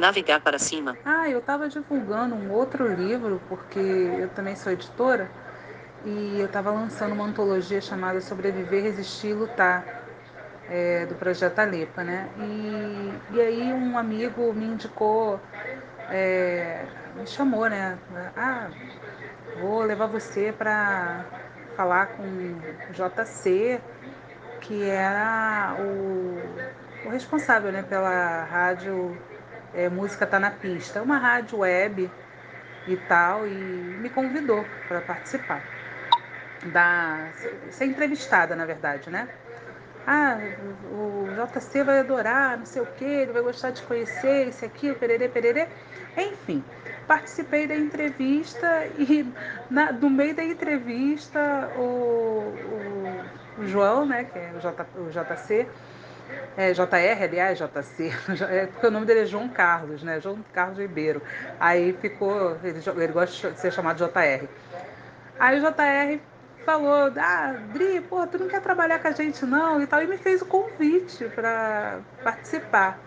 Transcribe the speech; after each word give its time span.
Navegar 0.00 0.40
para 0.40 0.58
cima. 0.58 0.96
Ah, 1.04 1.28
eu 1.28 1.40
estava 1.40 1.68
divulgando 1.68 2.34
um 2.34 2.50
outro 2.52 2.88
livro, 2.88 3.38
porque 3.50 3.78
eu 3.78 4.30
também 4.30 4.56
sou 4.56 4.72
editora, 4.72 5.28
e 6.06 6.40
eu 6.40 6.46
estava 6.46 6.70
lançando 6.70 7.12
uma 7.12 7.24
antologia 7.24 7.82
chamada 7.82 8.18
Sobreviver, 8.22 8.82
Resistir 8.82 9.28
e 9.28 9.34
Lutar, 9.34 9.84
é, 10.70 11.04
do 11.04 11.14
projeto 11.16 11.58
Alepa, 11.58 12.02
né? 12.02 12.26
E, 12.38 13.36
e 13.36 13.40
aí 13.42 13.72
um 13.74 13.98
amigo 13.98 14.54
me 14.54 14.64
indicou, 14.64 15.38
é, 16.10 16.82
me 17.20 17.26
chamou, 17.26 17.68
né? 17.68 17.98
Ah, 18.34 18.68
vou 19.60 19.82
levar 19.82 20.06
você 20.06 20.50
para 20.56 21.26
falar 21.76 22.06
com 22.16 22.22
o 22.22 22.92
JC, 22.92 23.78
que 24.62 24.82
era 24.82 25.76
o, 25.78 26.40
o 27.04 27.10
responsável 27.10 27.70
né, 27.70 27.82
pela 27.82 28.44
rádio 28.44 29.14
é, 29.74 29.88
Música 29.88 30.26
Tá 30.26 30.38
na 30.38 30.50
Pista, 30.50 31.02
uma 31.02 31.18
rádio 31.18 31.58
web 31.58 32.10
e 32.86 32.96
tal, 32.96 33.46
e 33.46 33.50
me 33.50 34.08
convidou 34.08 34.64
para 34.88 35.00
participar. 35.00 35.62
Da, 36.72 37.28
ser 37.70 37.86
entrevistada, 37.86 38.54
na 38.54 38.66
verdade, 38.66 39.08
né? 39.10 39.28
Ah, 40.06 40.38
o 40.92 41.28
JC 41.34 41.84
vai 41.84 42.00
adorar, 42.00 42.58
não 42.58 42.66
sei 42.66 42.82
o 42.82 42.86
que, 42.86 43.04
ele 43.04 43.32
vai 43.32 43.42
gostar 43.42 43.70
de 43.70 43.82
conhecer, 43.82 44.48
isso 44.48 44.64
aqui, 44.64 44.90
o 44.90 44.96
pererê, 44.96 45.28
pererê. 45.28 45.68
Enfim, 46.16 46.64
participei 47.06 47.66
da 47.66 47.76
entrevista 47.76 48.86
e 48.98 49.26
na, 49.70 49.92
no 49.92 50.10
meio 50.10 50.34
da 50.34 50.42
entrevista 50.42 51.70
o, 51.76 51.82
o, 51.82 53.60
o 53.60 53.66
João, 53.66 54.06
né, 54.06 54.24
que 54.24 54.38
é 54.38 54.52
o, 54.56 54.60
J, 54.60 54.86
o 54.96 55.10
JC, 55.10 55.68
é, 56.56 56.72
JR, 56.72 57.22
aliás, 57.22 57.58
JC, 57.58 58.12
é, 58.48 58.66
porque 58.66 58.86
o 58.86 58.90
nome 58.90 59.06
dele 59.06 59.20
é 59.20 59.26
João 59.26 59.48
Carlos, 59.48 60.02
né? 60.02 60.20
João 60.20 60.38
Carlos 60.52 60.78
Ribeiro. 60.78 61.22
Aí 61.58 61.92
ficou, 62.00 62.56
ele, 62.62 62.80
ele 62.96 63.12
gosta 63.12 63.50
de 63.50 63.60
ser 63.60 63.72
chamado 63.72 63.96
JR. 63.96 64.48
Aí 65.38 65.58
o 65.58 65.62
JR 65.62 66.20
falou, 66.64 67.12
ah, 67.16 67.54
Dri, 67.72 68.00
pô, 68.00 68.26
tu 68.26 68.38
não 68.38 68.48
quer 68.48 68.60
trabalhar 68.60 68.98
com 68.98 69.08
a 69.08 69.12
gente 69.12 69.44
não 69.46 69.80
e 69.80 69.86
tal, 69.86 70.02
e 70.02 70.06
me 70.06 70.18
fez 70.18 70.42
o 70.42 70.46
convite 70.46 71.24
para 71.34 72.00
participar. 72.22 72.98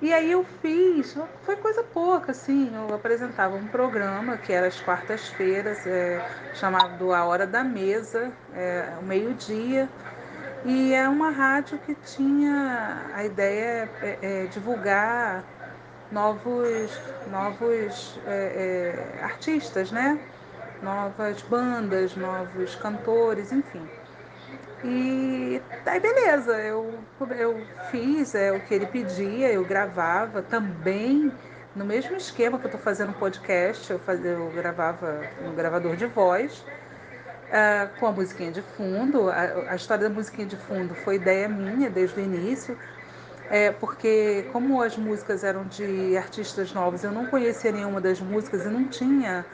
E 0.00 0.12
aí 0.12 0.30
eu 0.30 0.44
fiz, 0.60 1.16
foi 1.42 1.56
coisa 1.56 1.82
pouca, 1.82 2.32
assim, 2.32 2.70
eu 2.74 2.94
apresentava 2.94 3.56
um 3.56 3.66
programa 3.66 4.36
que 4.36 4.52
era 4.52 4.66
às 4.66 4.78
quartas-feiras, 4.78 5.86
é, 5.86 6.22
chamado 6.52 7.14
A 7.14 7.24
Hora 7.24 7.46
da 7.46 7.64
Mesa, 7.64 8.30
é, 8.54 8.92
o 9.00 9.04
meio-dia, 9.04 9.88
e 10.66 10.92
é 10.92 11.08
uma 11.08 11.30
rádio 11.30 11.78
que 11.78 11.94
tinha 11.94 13.10
a 13.14 13.24
ideia 13.24 13.88
é, 14.02 14.18
é 14.20 14.46
divulgar 14.46 15.44
novos, 16.10 16.90
novos 17.30 18.18
é, 18.26 19.14
é, 19.18 19.24
artistas, 19.24 19.92
né? 19.92 20.18
Novas 20.82 21.40
bandas, 21.42 22.16
novos 22.16 22.74
cantores, 22.74 23.52
enfim. 23.52 23.88
E 24.82 25.62
aí 25.86 26.00
beleza, 26.00 26.52
eu, 26.60 26.98
eu 27.38 27.64
fiz 27.90 28.34
é, 28.34 28.50
o 28.50 28.60
que 28.60 28.74
ele 28.74 28.86
pedia, 28.86 29.52
eu 29.52 29.64
gravava 29.64 30.42
também 30.42 31.32
no 31.76 31.84
mesmo 31.84 32.16
esquema 32.16 32.58
que 32.58 32.64
eu 32.64 32.68
estou 32.68 32.80
fazendo 32.80 33.12
podcast, 33.12 33.90
eu, 33.90 34.00
fazia, 34.00 34.30
eu 34.30 34.50
gravava 34.50 35.22
no 35.44 35.52
gravador 35.52 35.94
de 35.94 36.06
voz 36.06 36.64
uh, 37.50 37.98
com 37.98 38.06
a 38.06 38.12
musiquinha 38.12 38.50
de 38.50 38.62
fundo. 38.62 39.28
A, 39.28 39.72
a, 39.72 39.76
história 39.76 40.08
da 40.08 40.14
musiquinha 40.14 40.46
de 40.46 40.56
fundo 40.56 40.94
foi 40.94 41.16
ideia 41.16 41.48
minha 41.48 41.90
desde 41.90 42.18
o 42.18 42.22
início, 42.22 42.76
é, 43.50 43.70
porque 43.70 44.44
como 44.52 44.82
as 44.82 44.96
músicas 44.96 45.44
eram 45.44 45.64
de 45.64 46.16
artistas 46.16 46.72
novos, 46.72 47.04
eu 47.04 47.12
não 47.12 47.26
conhecia 47.26 47.70
nenhuma 47.72 48.00
das 48.00 48.20
músicas 48.20 48.64
e 48.64 48.68
não 48.68 48.84
tinha 48.84 49.44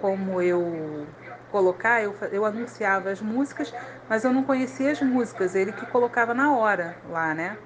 como 0.00 0.40
eu 0.40 1.06
colocar, 1.50 2.02
eu, 2.02 2.14
eu 2.30 2.44
anunciava 2.44 3.10
as 3.10 3.20
músicas, 3.20 3.72
mas 4.08 4.24
eu 4.24 4.32
não 4.32 4.44
conhecia 4.44 4.92
as 4.92 5.00
músicas, 5.00 5.54
ele 5.54 5.72
que 5.72 5.84
colocava 5.84 6.32
na 6.32 6.56
hora 6.56 6.94
lá, 7.08 7.34
né? 7.34 7.56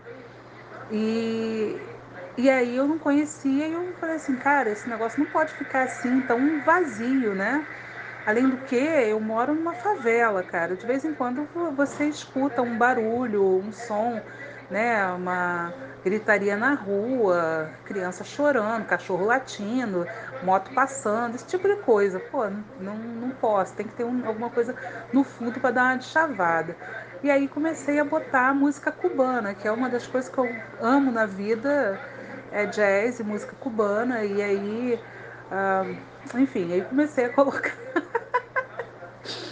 E, 0.90 1.78
e 2.36 2.50
aí 2.50 2.76
eu 2.76 2.86
não 2.86 2.98
conhecia 2.98 3.68
e 3.68 3.72
eu 3.72 3.92
falei 4.00 4.16
assim, 4.16 4.36
cara, 4.36 4.70
esse 4.70 4.88
negócio 4.88 5.18
não 5.18 5.26
pode 5.26 5.54
ficar 5.54 5.84
assim 5.84 6.20
tão 6.22 6.60
vazio, 6.60 7.34
né? 7.34 7.64
Além 8.24 8.48
do 8.48 8.58
que, 8.58 8.74
eu 8.76 9.20
moro 9.20 9.54
numa 9.54 9.74
favela, 9.74 10.42
cara. 10.42 10.76
De 10.76 10.86
vez 10.86 11.04
em 11.04 11.14
quando 11.14 11.46
você 11.76 12.06
escuta 12.08 12.62
um 12.62 12.76
barulho, 12.76 13.58
um 13.58 13.70
som, 13.72 14.24
né? 14.68 15.06
Uma 15.12 15.74
gritaria 16.02 16.56
na 16.56 16.74
rua, 16.74 17.78
criança 17.84 18.24
chorando, 18.24 18.86
cachorro 18.86 19.24
latindo, 19.24 20.08
moto 20.40 20.70
passando, 20.72 21.34
esse 21.34 21.46
tipo 21.46 21.68
de 21.68 21.76
coisa. 21.76 22.20
Pô, 22.20 22.48
não, 22.76 22.96
não 22.98 23.30
posso, 23.30 23.74
tem 23.74 23.86
que 23.86 23.94
ter 23.94 24.04
um, 24.04 24.26
alguma 24.26 24.50
coisa 24.50 24.74
no 25.12 25.22
fundo 25.24 25.60
para 25.60 25.70
dar 25.70 25.94
uma 25.94 26.00
chavada. 26.00 26.78
E 27.22 27.30
aí 27.30 27.48
comecei 27.48 27.98
a 27.98 28.04
botar 28.04 28.54
música 28.54 28.92
cubana, 28.92 29.54
que 29.54 29.66
é 29.66 29.72
uma 29.72 29.88
das 29.88 30.06
coisas 30.06 30.30
que 30.30 30.38
eu 30.38 30.62
amo 30.78 31.10
na 31.10 31.26
vida, 31.26 32.02
é 32.50 32.66
jazz 32.66 33.18
e 33.18 33.22
música 33.24 33.56
cubana. 33.56 34.24
E 34.24 34.42
aí, 34.42 35.02
ah, 35.50 35.84
enfim, 36.34 36.72
aí 36.72 36.84
comecei 36.84 37.24
a 37.26 37.30
colocar 37.32 37.72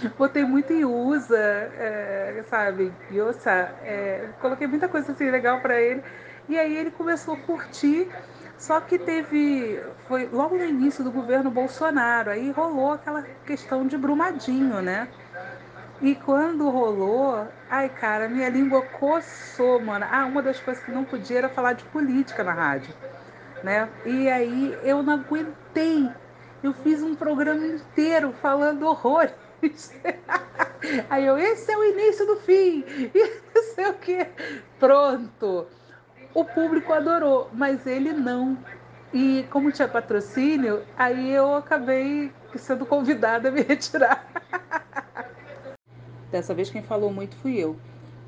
Botei 0.08 0.44
muito 0.44 0.72
em 0.72 0.84
usa, 0.84 1.36
é, 1.36 2.44
sabe? 2.48 2.92
Yosa. 3.10 3.50
É, 3.82 4.28
coloquei 4.40 4.66
muita 4.66 4.88
coisa 4.88 5.12
assim 5.12 5.30
legal 5.30 5.60
para 5.60 5.80
ele. 5.80 6.02
E 6.48 6.58
aí 6.58 6.76
ele 6.76 6.90
começou 6.90 7.34
a 7.34 7.38
curtir. 7.38 8.08
Só 8.58 8.80
que 8.80 8.98
teve. 8.98 9.82
Foi 10.06 10.28
logo 10.32 10.56
no 10.56 10.64
início 10.64 11.02
do 11.02 11.10
governo 11.10 11.50
Bolsonaro. 11.50 12.30
Aí 12.30 12.50
rolou 12.50 12.92
aquela 12.92 13.22
questão 13.44 13.86
de 13.86 13.96
Brumadinho, 13.96 14.80
né? 14.80 15.08
E 16.02 16.16
quando 16.16 16.68
rolou, 16.68 17.46
ai 17.70 17.88
cara, 17.88 18.28
minha 18.28 18.48
língua 18.48 18.82
coçou, 18.82 19.80
mano. 19.80 20.04
Ah, 20.10 20.26
uma 20.26 20.42
das 20.42 20.58
coisas 20.58 20.82
que 20.82 20.91
não 20.91 21.04
podia 21.04 21.38
era 21.38 21.48
falar 21.48 21.74
de 21.74 21.84
política 21.84 22.42
na 22.42 22.52
rádio, 22.52 22.92
né? 23.62 23.88
E 24.04 24.28
aí 24.28 24.76
eu 24.82 25.00
não 25.00 25.14
aguentei. 25.14 26.10
Eu 26.60 26.72
fiz 26.72 27.02
um 27.02 27.14
programa 27.14 27.64
inteiro 27.64 28.32
falando 28.42 28.84
Aí 31.08 31.24
eu, 31.24 31.38
esse 31.38 31.70
é 31.70 31.76
o 31.76 31.84
início 31.84 32.26
do 32.26 32.36
fim, 32.36 32.84
e 33.14 33.40
não 33.54 33.62
sei 33.74 33.86
o 33.86 33.94
que. 33.94 34.26
Pronto. 34.78 35.66
O 36.34 36.44
público 36.44 36.92
adorou, 36.92 37.48
mas 37.52 37.86
ele 37.86 38.12
não. 38.12 38.58
E 39.12 39.46
como 39.50 39.70
tinha 39.70 39.86
patrocínio, 39.86 40.84
aí 40.96 41.30
eu 41.30 41.54
acabei 41.54 42.32
sendo 42.56 42.86
convidada 42.86 43.48
a 43.48 43.52
me 43.52 43.60
retirar. 43.62 44.26
Dessa 46.30 46.54
vez 46.54 46.70
quem 46.70 46.82
falou 46.82 47.12
muito 47.12 47.36
fui 47.36 47.58
eu. 47.58 47.76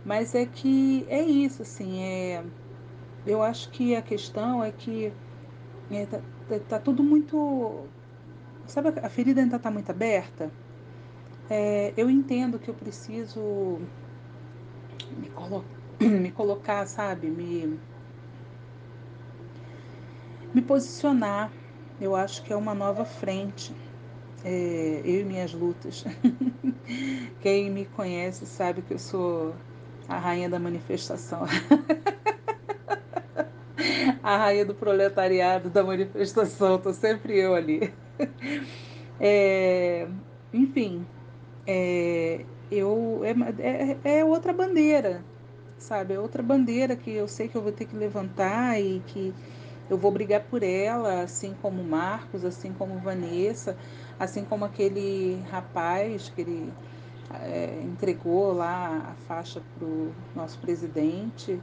Mas 0.04 0.34
é 0.34 0.44
que 0.44 1.06
é 1.08 1.22
isso, 1.22 1.62
assim, 1.62 2.02
é... 2.02 2.44
eu 3.26 3.42
acho 3.42 3.70
que 3.70 3.96
a 3.96 4.02
questão 4.02 4.62
é 4.62 4.70
que 4.70 5.10
é, 5.90 6.06
tá, 6.06 6.20
tá, 6.48 6.58
tá 6.68 6.78
tudo 6.78 7.02
muito. 7.02 7.86
Sabe, 8.66 8.92
a 9.02 9.08
ferida 9.08 9.40
ainda 9.40 9.56
está 9.56 9.70
muito 9.70 9.90
aberta? 9.90 10.50
É, 11.48 11.92
eu 11.96 12.10
entendo 12.10 12.58
que 12.58 12.70
eu 12.70 12.74
preciso 12.74 13.80
me, 15.10 15.28
colo 15.30 15.64
me 16.00 16.30
colocar, 16.32 16.86
sabe, 16.86 17.30
me, 17.30 17.80
me 20.52 20.62
posicionar. 20.62 21.52
Eu 22.00 22.14
acho 22.14 22.42
que 22.42 22.52
é 22.52 22.56
uma 22.56 22.74
nova 22.74 23.04
frente. 23.04 23.74
É, 24.44 25.00
eu 25.04 25.20
e 25.20 25.24
minhas 25.24 25.52
lutas. 25.52 26.04
Quem 27.40 27.70
me 27.70 27.86
conhece 27.86 28.46
sabe 28.46 28.82
que 28.82 28.94
eu 28.94 28.98
sou 28.98 29.54
a 30.08 30.18
rainha 30.18 30.48
da 30.48 30.58
manifestação. 30.58 31.42
a 34.22 34.36
rainha 34.36 34.64
do 34.64 34.74
proletariado 34.74 35.70
da 35.70 35.82
manifestação, 35.82 36.80
tô 36.80 36.92
sempre 36.92 37.38
eu 37.38 37.54
ali. 37.54 37.92
É, 39.18 40.08
enfim, 40.52 41.06
é, 41.66 42.44
eu, 42.70 43.22
é, 43.24 44.02
é, 44.04 44.18
é 44.18 44.24
outra 44.24 44.52
bandeira, 44.52 45.24
sabe? 45.78 46.14
É 46.14 46.20
outra 46.20 46.42
bandeira 46.42 46.96
que 46.96 47.10
eu 47.10 47.28
sei 47.28 47.48
que 47.48 47.56
eu 47.56 47.62
vou 47.62 47.72
ter 47.72 47.86
que 47.86 47.96
levantar 47.96 48.80
e 48.80 49.00
que 49.06 49.34
eu 49.88 49.98
vou 49.98 50.10
brigar 50.10 50.42
por 50.44 50.62
ela, 50.62 51.22
assim 51.22 51.54
como 51.60 51.82
Marcos, 51.84 52.44
assim 52.44 52.72
como 52.72 52.98
Vanessa, 53.00 53.76
assim 54.18 54.44
como 54.44 54.64
aquele 54.64 55.42
rapaz 55.50 56.30
que 56.30 56.40
ele 56.40 56.72
é, 57.42 57.82
entregou 57.82 58.52
lá 58.52 59.10
a 59.12 59.14
faixa 59.26 59.60
para 59.74 59.86
o 59.86 60.12
nosso 60.34 60.58
presidente, 60.58 61.60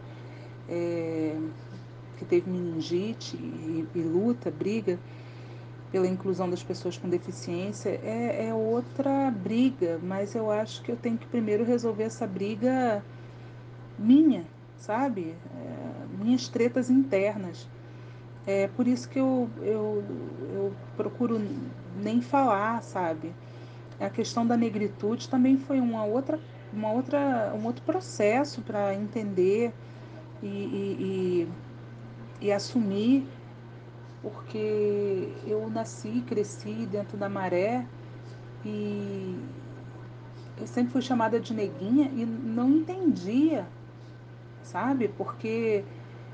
é, 0.70 1.36
que 2.18 2.26
teve 2.26 2.50
meningite 2.50 3.36
e, 3.36 3.88
e 3.96 4.02
luta, 4.02 4.52
briga 4.52 5.00
pela 5.92 6.08
inclusão 6.08 6.50
das 6.50 6.64
pessoas 6.64 6.98
com 6.98 7.10
deficiência 7.10 7.90
é, 8.04 8.48
é 8.48 8.54
outra 8.54 9.30
briga, 9.30 10.00
mas 10.02 10.34
eu 10.34 10.50
acho 10.50 10.82
que 10.82 10.92
eu 10.92 10.96
tenho 10.96 11.18
que 11.18 11.26
primeiro 11.28 11.66
resolver 11.66 12.04
essa 12.04 12.26
briga 12.26 13.04
minha, 14.00 14.46
sabe? 14.78 15.36
É, 15.56 16.24
minhas 16.24 16.48
tretas 16.48 16.90
internas. 16.90 17.68
É 18.48 18.68
por 18.70 18.88
isso 18.88 19.08
que 19.08 19.20
eu, 19.20 19.50
eu, 19.62 20.04
eu 20.54 20.74
procuro 20.96 21.40
nem 22.02 22.22
falar, 22.22 22.82
sabe? 22.82 23.34
A 24.00 24.10
questão 24.10 24.48
da 24.48 24.58
negritude 24.58 25.30
também 25.30 25.58
foi 25.58 25.80
uma 25.80 26.06
outra, 26.06 26.40
uma 26.74 26.92
outra, 26.92 27.54
um 27.56 27.66
outro 27.66 27.84
processo 27.84 28.62
para 28.62 28.96
entender 28.96 29.74
e, 30.42 30.48
e, 30.48 31.48
e, 32.42 32.48
e 32.48 32.52
assumir, 32.52 33.28
porque 34.22 35.34
eu 35.48 35.70
nasci, 35.70 36.24
cresci 36.28 36.86
dentro 36.86 37.18
da 37.18 37.28
maré 37.28 37.86
e 38.64 39.36
eu 40.60 40.68
sempre 40.68 40.92
fui 40.92 41.02
chamada 41.02 41.40
de 41.40 41.54
neguinha 41.54 42.12
e 42.16 42.26
não 42.26 42.70
entendia, 42.70 43.66
sabe? 44.64 45.08
Porque 45.08 45.84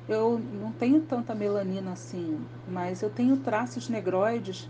eu 0.07 0.39
não 0.61 0.71
tenho 0.71 1.01
tanta 1.01 1.33
melanina 1.33 1.93
assim, 1.93 2.37
mas 2.67 3.01
eu 3.01 3.09
tenho 3.09 3.37
traços 3.37 3.89
negroides 3.89 4.69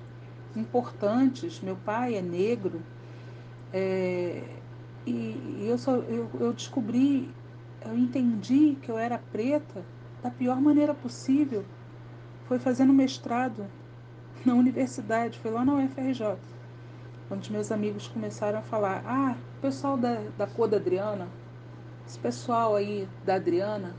importantes. 0.56 1.60
Meu 1.62 1.76
pai 1.76 2.16
é 2.16 2.22
negro 2.22 2.82
é, 3.74 4.42
e, 5.06 5.12
e, 5.12 5.66
eu, 5.68 5.78
só, 5.78 5.96
eu, 5.96 6.30
eu 6.40 6.54
descobri, 6.54 7.30
eu 7.86 7.98
entendi 7.98 8.78
que 8.82 8.90
eu 8.90 8.98
era 8.98 9.18
preta 9.18 9.84
da 10.24 10.30
pior 10.30 10.60
maneira 10.62 10.94
possível. 10.94 11.64
Foi 12.48 12.60
fazendo 12.60 12.94
mestrado 12.94 13.68
na 14.46 14.54
universidade, 14.54 15.40
foi 15.40 15.52
lá 15.52 15.66
na 15.66 15.74
UFRJ. 15.76 16.38
Quando 17.28 17.42
os 17.42 17.50
meus 17.50 17.72
amigos 17.72 18.08
começaram 18.08 18.60
a 18.60 18.62
falar, 18.62 19.04
ah, 19.06 19.36
o 19.58 19.62
pessoal 19.62 19.98
da, 19.98 20.22
da 20.38 20.48
cor 20.48 20.68
da 20.68 20.78
Adriana, 20.78 21.28
esse 22.08 22.18
pessoal 22.18 22.76
aí 22.76 23.08
da 23.26 23.36
Adriana. 23.36 23.94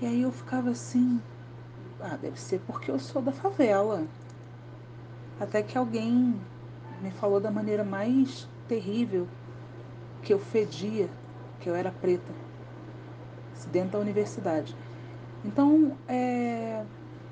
E 0.00 0.06
aí 0.06 0.22
eu 0.22 0.30
ficava 0.30 0.70
assim, 0.70 1.20
ah, 2.00 2.16
deve 2.16 2.40
ser 2.40 2.60
porque 2.60 2.90
eu 2.90 3.00
sou 3.00 3.20
da 3.20 3.32
favela. 3.32 4.06
Até 5.40 5.60
que 5.60 5.76
alguém 5.76 6.40
me 7.02 7.10
falou 7.10 7.40
da 7.40 7.50
maneira 7.50 7.82
mais 7.82 8.48
terrível 8.68 9.26
que 10.22 10.32
eu 10.32 10.38
fedia, 10.38 11.08
que 11.60 11.68
eu 11.68 11.74
era 11.74 11.90
preta, 11.90 12.32
dentro 13.72 13.90
da 13.90 13.98
universidade. 13.98 14.76
Então, 15.44 15.96
é, 16.08 16.84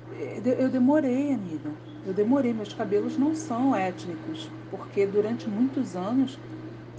eu 0.07 0.69
demorei, 0.69 1.33
amiga. 1.33 1.81
Eu 2.03 2.13
demorei. 2.13 2.53
Meus 2.53 2.73
cabelos 2.73 3.17
não 3.17 3.33
são 3.35 3.75
étnicos, 3.75 4.59
porque 4.69 5.07
durante 5.07 5.49
muitos 5.49 5.95
anos 5.95 6.45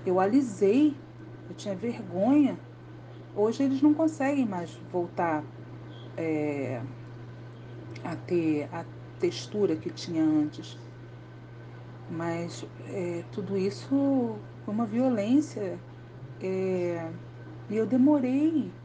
eu 0.04 0.20
alisei, 0.20 1.06
eu 1.48 1.54
tinha 1.54 1.76
vergonha. 1.76 2.66
Hoje 3.32 3.62
eles 3.64 3.82
não 3.82 3.94
conseguem 3.94 4.46
mais 4.46 4.74
voltar 4.76 5.52
é, 6.16 6.88
a 8.02 8.16
ter 8.16 8.68
a 8.72 8.84
textura 9.18 9.78
que 9.78 9.90
tinha 9.90 10.24
antes. 10.24 10.80
Mas 12.08 12.64
é, 12.78 13.22
tudo 13.24 13.56
isso 13.56 14.48
foi 14.64 14.74
uma 14.74 14.86
violência. 14.86 15.86
É, 16.40 17.18
e 17.68 17.76
eu 17.76 17.86
demorei 17.86 18.80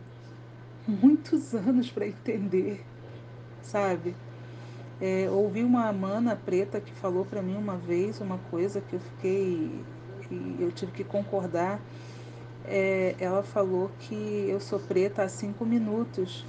muitos 0.88 1.54
anos 1.56 1.92
para 1.92 2.07
entender, 2.07 2.88
sabe? 3.63 4.15
É, 5.01 5.29
ouvi 5.29 5.63
uma 5.63 5.91
mana 5.94 6.35
preta 6.35 6.79
que 6.81 6.91
falou 6.94 7.25
para 7.25 7.41
mim 7.41 7.56
uma 7.56 7.77
vez 7.77 8.19
uma 8.19 8.38
coisa 8.38 8.81
que 8.81 8.95
eu 8.95 9.00
fiquei 9.00 9.85
e 10.31 10.57
eu 10.59 10.71
tive 10.71 10.91
que 10.91 11.03
concordar. 11.03 11.79
É, 12.65 13.15
ela 13.19 13.41
falou 13.41 13.89
que 14.00 14.47
eu 14.47 14.59
sou 14.59 14.79
preta 14.79 15.23
há 15.23 15.29
cinco 15.29 15.65
minutos. 15.65 16.45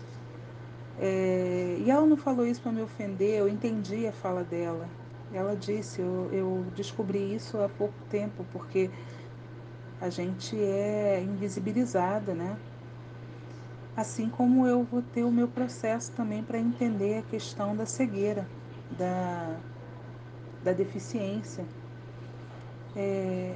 É, 0.98 1.76
e 1.78 1.90
ela 1.90 2.06
não 2.06 2.16
falou 2.16 2.46
isso 2.46 2.60
para 2.60 2.72
me 2.72 2.82
ofender, 2.82 3.38
eu 3.38 3.48
entendi 3.48 4.06
a 4.06 4.12
fala 4.12 4.44
dela. 4.44 4.86
Ela 5.32 5.54
disse, 5.56 6.00
eu, 6.00 6.28
eu 6.32 6.64
descobri 6.74 7.34
isso 7.34 7.58
há 7.58 7.68
pouco 7.68 7.94
tempo, 8.10 8.44
porque 8.52 8.90
a 10.00 10.10
gente 10.10 10.56
é 10.56 11.22
invisibilizada, 11.22 12.34
né? 12.34 12.56
Assim 14.00 14.30
como 14.30 14.66
eu 14.66 14.82
vou 14.82 15.02
ter 15.02 15.24
o 15.24 15.30
meu 15.30 15.46
processo 15.46 16.10
também 16.12 16.42
para 16.42 16.58
entender 16.58 17.18
a 17.18 17.22
questão 17.22 17.76
da 17.76 17.84
cegueira, 17.84 18.48
da, 18.98 19.54
da 20.64 20.72
deficiência. 20.72 21.66
É 22.96 23.52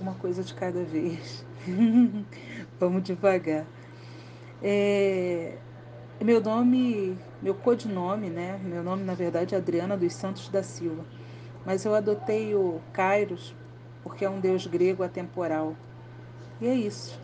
uma 0.00 0.14
coisa 0.14 0.42
de 0.42 0.52
cada 0.52 0.82
vez. 0.82 1.44
Vamos 2.80 3.04
devagar. 3.04 3.64
É, 4.60 5.52
meu 6.24 6.40
nome, 6.40 7.16
meu 7.40 7.54
codinome, 7.54 8.28
né? 8.28 8.58
Meu 8.64 8.82
nome, 8.82 9.04
na 9.04 9.14
verdade, 9.14 9.54
é 9.54 9.58
Adriana 9.58 9.96
dos 9.96 10.12
Santos 10.12 10.48
da 10.48 10.64
Silva. 10.64 11.04
Mas 11.64 11.84
eu 11.84 11.94
adotei 11.94 12.52
o 12.52 12.80
Kairos 12.92 13.54
porque 14.02 14.24
é 14.24 14.28
um 14.28 14.40
deus 14.40 14.66
grego 14.66 15.04
atemporal. 15.04 15.76
E 16.60 16.66
é 16.66 16.74
isso. 16.74 17.16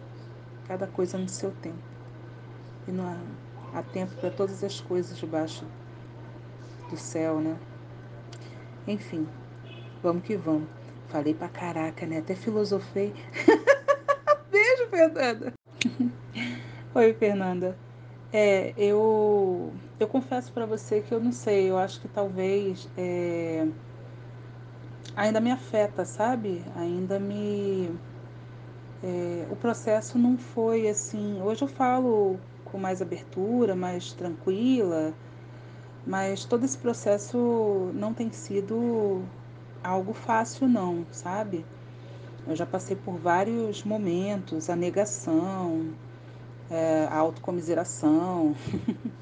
Cada 0.69 0.87
coisa 0.87 1.19
no 1.19 1.29
seu 1.29 1.51
tempo. 1.51 1.94
E 2.87 2.93
não 2.93 3.05
há, 3.07 3.79
há 3.79 3.83
tempo 3.83 4.15
para 4.17 4.31
todas 4.31 4.63
as 4.63 4.81
coisas 4.81 5.17
debaixo 5.17 5.65
do 6.91 6.97
céu, 6.97 7.41
né? 7.41 7.57
Enfim, 8.87 9.27
vamos 10.03 10.25
que 10.25 10.37
vamos. 10.37 10.69
Falei 11.09 11.35
pra 11.35 11.49
caraca, 11.49 12.07
né? 12.07 12.19
Até 12.19 12.35
filosofei. 12.35 13.15
Beijo, 14.51 14.89
Fernanda. 14.91 15.53
Oi, 16.95 17.15
Fernanda. 17.15 17.77
É, 18.33 18.75
eu, 18.77 19.73
eu 19.99 20.09
confesso 20.09 20.53
para 20.53 20.67
você 20.67 21.01
que 21.01 21.15
eu 21.15 21.21
não 21.21 21.31
sei, 21.31 21.71
eu 21.71 21.79
acho 21.79 22.01
que 22.01 22.09
talvez 22.09 22.89
é, 22.97 23.65
ainda 25.15 25.41
me 25.41 25.51
afeta, 25.51 26.05
sabe? 26.05 26.65
Ainda 26.77 27.19
me. 27.19 27.91
É, 29.03 29.47
o 29.51 29.57
processo 29.57 30.19
não 30.19 30.37
foi 30.37 30.89
assim. 30.89 31.41
Hoje 31.43 31.63
eu 31.63 31.69
falo 31.69 32.39
com 32.75 32.79
mais 32.81 33.01
abertura, 33.01 33.77
mais 33.77 34.13
tranquila, 34.15 35.15
mas 36.05 36.45
todo 36.45 36.65
esse 36.65 36.77
processo 36.77 37.93
não 37.95 38.13
tem 38.13 38.33
sido 38.33 39.23
algo 39.81 40.13
fácil, 40.13 40.67
não, 40.67 41.07
sabe? 41.13 41.65
Eu 42.45 42.57
já 42.57 42.67
passei 42.67 42.97
por 42.97 43.17
vários 43.17 43.85
momentos, 43.85 44.69
a 44.69 44.75
negação, 44.75 45.95
é, 46.69 47.07
a 47.09 47.17
autocomiseração, 47.17 48.57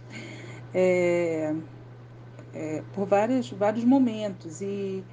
é, 0.72 1.54
é, 2.54 2.82
por 2.94 3.06
vários, 3.06 3.50
vários 3.50 3.84
momentos. 3.84 4.62
E, 4.62 5.04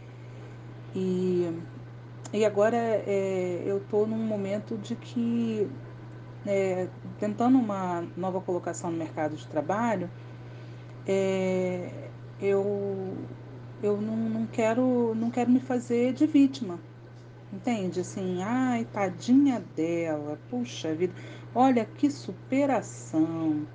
e, 0.95 1.61
e 2.31 2.45
agora 2.45 2.77
é, 2.77 3.63
eu 3.65 3.79
estou 3.79 4.07
num 4.07 4.25
momento 4.25 4.77
de 4.77 4.95
que, 4.95 5.67
é, 6.45 6.87
tentando 7.19 7.57
uma 7.57 8.03
nova 8.15 8.39
colocação 8.41 8.91
no 8.91 8.97
mercado 8.97 9.35
de 9.35 9.45
trabalho, 9.47 10.09
é, 11.07 12.09
eu, 12.41 13.17
eu 13.81 13.99
não, 13.99 14.15
não, 14.15 14.45
quero, 14.45 15.13
não 15.15 15.29
quero 15.29 15.51
me 15.51 15.59
fazer 15.59 16.13
de 16.13 16.25
vítima. 16.25 16.79
Entende? 17.51 18.01
Assim, 18.01 18.43
ai, 18.43 18.85
tadinha 18.85 19.63
dela, 19.75 20.37
puxa 20.49 20.93
vida, 20.93 21.13
olha 21.53 21.83
que 21.83 22.09
superação. 22.11 23.65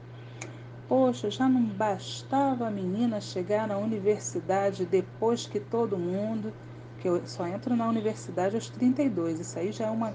Poxa, 0.89 1.29
já 1.31 1.49
não 1.49 1.63
bastava 1.63 2.69
a 2.69 2.71
menina 2.71 3.21
chegar 3.21 3.67
na 3.67 3.77
universidade 3.77 4.85
depois 4.85 5.47
que 5.47 5.59
todo 5.59 5.99
mundo, 5.99 6.53
que 7.01 7.09
eu 7.09 7.27
só 7.27 7.47
entro 7.49 7.75
na 7.75 7.89
universidade 7.89 8.55
aos 8.55 8.69
32, 8.69 9.41
isso 9.41 9.59
aí 9.59 9.73
já 9.73 9.87
é 9.87 9.91
uma 9.91 10.15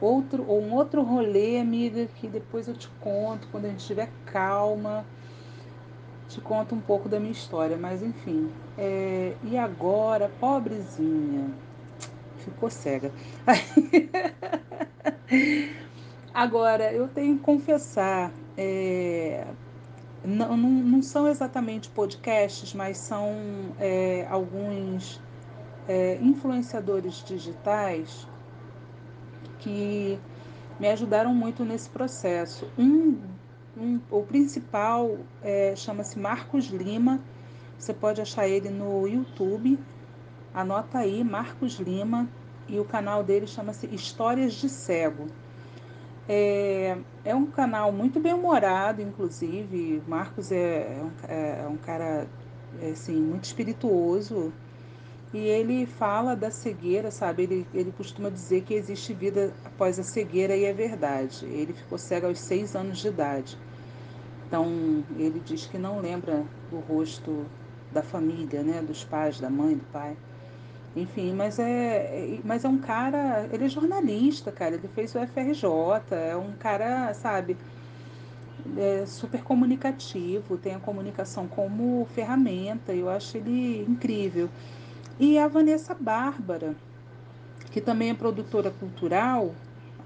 outro 0.00 0.44
ou 0.48 0.62
um 0.62 0.74
outro 0.74 1.02
rolê, 1.02 1.58
amiga, 1.58 2.06
que 2.06 2.28
depois 2.28 2.68
eu 2.68 2.74
te 2.74 2.88
conto 3.00 3.48
quando 3.50 3.66
a 3.66 3.68
gente 3.68 3.80
estiver 3.80 4.10
calma. 4.26 5.04
Te 6.28 6.40
conto 6.40 6.74
um 6.74 6.80
pouco 6.80 7.08
da 7.08 7.18
minha 7.18 7.32
história, 7.32 7.76
mas 7.76 8.02
enfim. 8.02 8.50
É, 8.76 9.32
e 9.42 9.56
agora, 9.56 10.30
pobrezinha, 10.40 11.50
ficou 12.38 12.70
cega. 12.70 13.10
Agora, 16.32 16.92
eu 16.92 17.08
tenho 17.08 17.36
que 17.36 17.42
confessar, 17.42 18.32
é, 18.56 19.44
não, 20.24 20.56
não, 20.56 20.70
não, 20.70 21.02
são 21.02 21.26
exatamente 21.26 21.88
podcasts, 21.88 22.72
mas 22.74 22.98
são 22.98 23.34
é, 23.80 24.24
alguns 24.30 25.20
é, 25.88 26.18
influenciadores 26.20 27.24
digitais 27.24 28.28
que 29.58 30.18
me 30.78 30.88
ajudaram 30.88 31.34
muito 31.34 31.64
nesse 31.64 31.88
processo. 31.90 32.70
Um, 32.78 33.18
um 33.76 34.00
o 34.10 34.22
principal 34.22 35.18
é, 35.42 35.74
chama-se 35.76 36.18
Marcos 36.18 36.66
Lima, 36.66 37.20
você 37.78 37.94
pode 37.94 38.20
achar 38.20 38.48
ele 38.48 38.70
no 38.70 39.06
YouTube, 39.06 39.78
anota 40.52 40.98
aí, 40.98 41.22
Marcos 41.22 41.78
Lima, 41.78 42.28
e 42.68 42.78
o 42.78 42.84
canal 42.84 43.22
dele 43.22 43.46
chama-se 43.46 43.86
Histórias 43.86 44.54
de 44.54 44.68
Cego. 44.68 45.26
É, 46.28 46.98
é 47.24 47.34
um 47.34 47.46
canal 47.46 47.90
muito 47.90 48.20
bem 48.20 48.34
humorado, 48.34 49.00
inclusive. 49.00 50.02
Marcos 50.06 50.52
é, 50.52 50.98
é, 50.98 51.02
um, 51.02 51.64
é 51.64 51.68
um 51.68 51.76
cara 51.78 52.26
assim, 52.92 53.16
muito 53.16 53.44
espirituoso. 53.44 54.52
E 55.32 55.38
ele 55.38 55.84
fala 55.84 56.34
da 56.34 56.50
cegueira, 56.50 57.10
sabe? 57.10 57.42
Ele, 57.42 57.66
ele 57.74 57.92
costuma 57.92 58.30
dizer 58.30 58.62
que 58.62 58.72
existe 58.72 59.12
vida 59.12 59.52
após 59.64 59.98
a 59.98 60.02
cegueira 60.02 60.56
e 60.56 60.64
é 60.64 60.72
verdade. 60.72 61.44
Ele 61.44 61.74
ficou 61.74 61.98
cego 61.98 62.26
aos 62.26 62.40
seis 62.40 62.74
anos 62.74 62.98
de 62.98 63.08
idade. 63.08 63.58
Então, 64.46 64.66
ele 65.18 65.42
diz 65.44 65.66
que 65.66 65.76
não 65.76 66.00
lembra 66.00 66.42
do 66.70 66.78
rosto 66.78 67.44
da 67.92 68.02
família, 68.02 68.62
né? 68.62 68.80
Dos 68.80 69.04
pais, 69.04 69.38
da 69.38 69.50
mãe, 69.50 69.76
do 69.76 69.84
pai. 69.92 70.16
Enfim, 70.96 71.34
mas 71.34 71.58
é, 71.58 72.38
mas 72.42 72.64
é 72.64 72.68
um 72.68 72.78
cara. 72.78 73.46
Ele 73.52 73.66
é 73.66 73.68
jornalista, 73.68 74.50
cara. 74.50 74.76
Ele 74.76 74.88
fez 74.88 75.14
o 75.14 75.18
FRJ. 75.18 75.66
É 76.10 76.36
um 76.36 76.52
cara, 76.52 77.12
sabe? 77.12 77.58
É 78.76 79.04
super 79.06 79.42
comunicativo, 79.42 80.56
tem 80.56 80.74
a 80.74 80.80
comunicação 80.80 81.46
como 81.46 82.06
ferramenta. 82.14 82.94
Eu 82.94 83.10
acho 83.10 83.36
ele 83.36 83.84
incrível. 83.86 84.48
E 85.20 85.36
a 85.36 85.48
Vanessa 85.48 85.94
Bárbara, 85.94 86.76
que 87.72 87.80
também 87.80 88.10
é 88.10 88.14
produtora 88.14 88.70
cultural, 88.70 89.54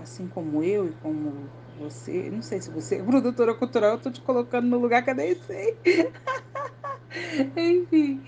assim 0.03 0.27
como 0.27 0.63
eu 0.65 0.89
e 0.89 0.93
como 1.03 1.51
você. 1.79 2.31
Não 2.31 2.41
sei 2.41 2.61
se 2.61 2.71
você 2.71 2.97
é 3.01 3.03
produtora 3.03 3.55
cultural, 3.55 3.91
eu 3.91 3.97
estou 3.97 4.13
te 4.13 4.21
colocando 4.23 4.69
no 4.69 4.79
lugar 4.79 5.03
que 5.03 5.11
eu 5.11 5.15
nem 5.15 5.35
sei. 5.35 5.79
Enfim. 7.57 8.25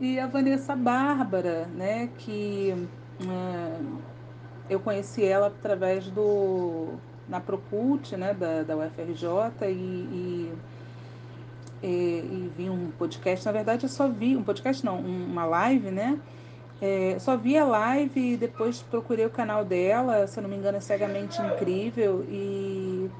E 0.00 0.18
a 0.18 0.26
Vanessa 0.26 0.74
Bárbara, 0.74 1.66
né, 1.66 2.08
que 2.18 2.74
uh, 3.20 4.02
eu 4.68 4.80
conheci 4.80 5.22
ela 5.24 5.48
através 5.48 6.10
do 6.10 6.98
na 7.28 7.38
Procult, 7.38 8.16
né, 8.16 8.34
da, 8.34 8.64
da 8.64 8.76
UFRJ 8.76 9.68
e, 9.68 9.72
e 9.72 10.52
e, 11.82 11.86
e, 11.86 12.52
vi 12.56 12.70
um 12.70 12.90
podcast. 12.92 13.44
Na 13.46 13.52
verdade, 13.52 13.84
eu 13.84 13.88
só 13.88 14.08
vi 14.08 14.36
um 14.36 14.42
podcast, 14.42 14.84
não, 14.84 14.98
uma 14.98 15.44
live, 15.44 15.90
né? 15.90 16.18
É, 16.80 17.16
só 17.18 17.36
vi 17.36 17.58
a 17.58 17.64
live 17.64 18.32
e 18.32 18.36
depois 18.36 18.80
procurei 18.80 19.26
o 19.26 19.30
canal 19.30 19.64
dela, 19.64 20.26
se 20.26 20.38
eu 20.38 20.42
não 20.42 20.48
me 20.48 20.56
engano, 20.56 20.78
é 20.78 20.80
Cegamente 20.80 21.40
Incrível. 21.42 22.24
E, 22.28 23.10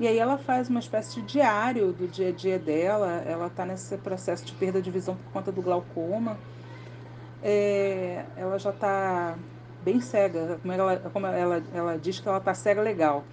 e 0.00 0.08
aí 0.08 0.18
ela 0.18 0.36
faz 0.36 0.68
uma 0.68 0.80
espécie 0.80 1.20
de 1.20 1.26
diário 1.26 1.92
do 1.92 2.08
dia 2.08 2.28
a 2.28 2.32
dia 2.32 2.58
dela. 2.58 3.22
Ela 3.26 3.46
está 3.46 3.64
nesse 3.64 3.96
processo 3.98 4.44
de 4.44 4.52
perda 4.52 4.82
de 4.82 4.90
visão 4.90 5.14
por 5.14 5.32
conta 5.32 5.52
do 5.52 5.62
glaucoma. 5.62 6.36
É, 7.42 8.24
ela 8.36 8.58
já 8.58 8.70
está 8.70 9.36
bem 9.84 10.00
cega, 10.00 10.58
como 10.62 10.72
ela, 10.72 10.96
como 11.12 11.26
ela, 11.26 11.62
ela 11.72 11.98
diz 11.98 12.18
que 12.18 12.26
ela 12.26 12.38
está 12.38 12.54
cega 12.54 12.80
legal. 12.80 13.24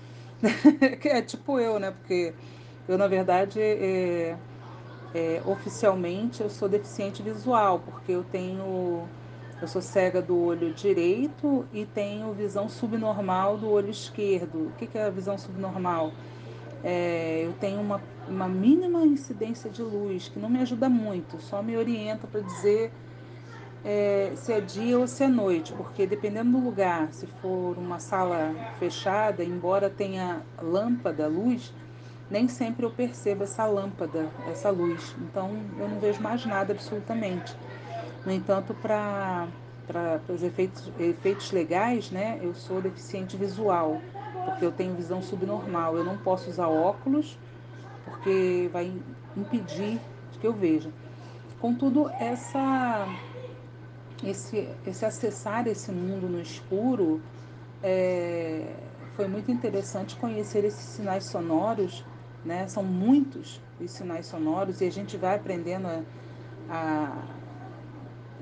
que 0.99 1.07
é 1.07 1.21
tipo 1.21 1.59
eu, 1.59 1.79
né? 1.79 1.91
Porque 1.91 2.33
eu, 2.87 2.97
na 2.97 3.07
verdade, 3.07 3.59
é, 3.59 4.35
é, 5.13 5.41
oficialmente 5.45 6.41
eu 6.41 6.49
sou 6.49 6.69
deficiente 6.69 7.21
visual, 7.21 7.79
porque 7.79 8.11
eu 8.11 8.23
tenho. 8.23 9.07
Eu 9.61 9.67
sou 9.67 9.81
cega 9.81 10.21
do 10.21 10.35
olho 10.43 10.73
direito 10.73 11.67
e 11.71 11.85
tenho 11.85 12.33
visão 12.33 12.67
subnormal 12.67 13.57
do 13.57 13.69
olho 13.69 13.91
esquerdo. 13.91 14.69
O 14.69 14.71
que, 14.71 14.87
que 14.87 14.97
é 14.97 15.03
a 15.03 15.09
visão 15.11 15.37
subnormal? 15.37 16.11
É, 16.83 17.43
eu 17.45 17.53
tenho 17.53 17.79
uma, 17.79 18.01
uma 18.27 18.47
mínima 18.47 19.05
incidência 19.05 19.69
de 19.69 19.83
luz, 19.83 20.29
que 20.29 20.39
não 20.39 20.49
me 20.49 20.59
ajuda 20.61 20.89
muito, 20.89 21.39
só 21.39 21.61
me 21.61 21.77
orienta 21.77 22.25
para 22.25 22.41
dizer 22.41 22.91
é, 23.83 24.31
se 24.35 24.51
é 24.51 24.59
dia 24.59 24.97
ou 24.97 25.07
se 25.07 25.23
é 25.23 25.27
noite, 25.27 25.73
porque 25.73 26.05
dependendo 26.05 26.51
do 26.51 26.63
lugar, 26.63 27.11
se 27.11 27.27
for 27.27 27.77
uma 27.77 27.99
sala 27.99 28.53
fechada, 28.79 29.43
embora 29.43 29.89
tenha 29.89 30.41
lâmpada, 30.61 31.27
luz, 31.27 31.73
nem 32.31 32.47
sempre 32.47 32.85
eu 32.85 32.89
percebo 32.89 33.43
essa 33.43 33.65
lâmpada, 33.65 34.29
essa 34.49 34.69
luz. 34.69 35.13
Então 35.19 35.51
eu 35.77 35.87
não 35.89 35.99
vejo 35.99 36.21
mais 36.21 36.45
nada 36.45 36.71
absolutamente. 36.71 37.55
No 38.25 38.31
entanto, 38.31 38.73
para 38.73 39.49
os 40.29 40.41
efeitos, 40.41 40.89
efeitos 40.97 41.51
legais, 41.51 42.09
né, 42.09 42.39
eu 42.41 42.55
sou 42.55 42.81
deficiente 42.81 43.35
visual, 43.35 43.99
porque 44.45 44.65
eu 44.65 44.71
tenho 44.71 44.95
visão 44.95 45.21
subnormal. 45.21 45.97
Eu 45.97 46.05
não 46.05 46.17
posso 46.17 46.49
usar 46.49 46.69
óculos, 46.69 47.37
porque 48.05 48.69
vai 48.71 48.93
impedir 49.35 49.99
que 50.39 50.47
eu 50.47 50.53
veja. 50.53 50.89
Contudo, 51.59 52.09
essa, 52.17 53.07
esse, 54.23 54.69
esse 54.87 55.05
acessar 55.05 55.67
esse 55.67 55.91
mundo 55.91 56.27
no 56.27 56.41
escuro 56.41 57.21
é, 57.83 58.73
foi 59.15 59.27
muito 59.27 59.51
interessante 59.51 60.15
conhecer 60.15 60.63
esses 60.63 60.83
sinais 60.83 61.25
sonoros 61.25 62.03
né? 62.43 62.67
São 62.67 62.83
muitos 62.83 63.61
os 63.79 63.91
sinais 63.91 64.25
sonoros 64.25 64.81
e 64.81 64.85
a 64.85 64.91
gente 64.91 65.17
vai 65.17 65.35
aprendendo 65.35 65.87
a, 65.87 66.03
a, 66.69 67.23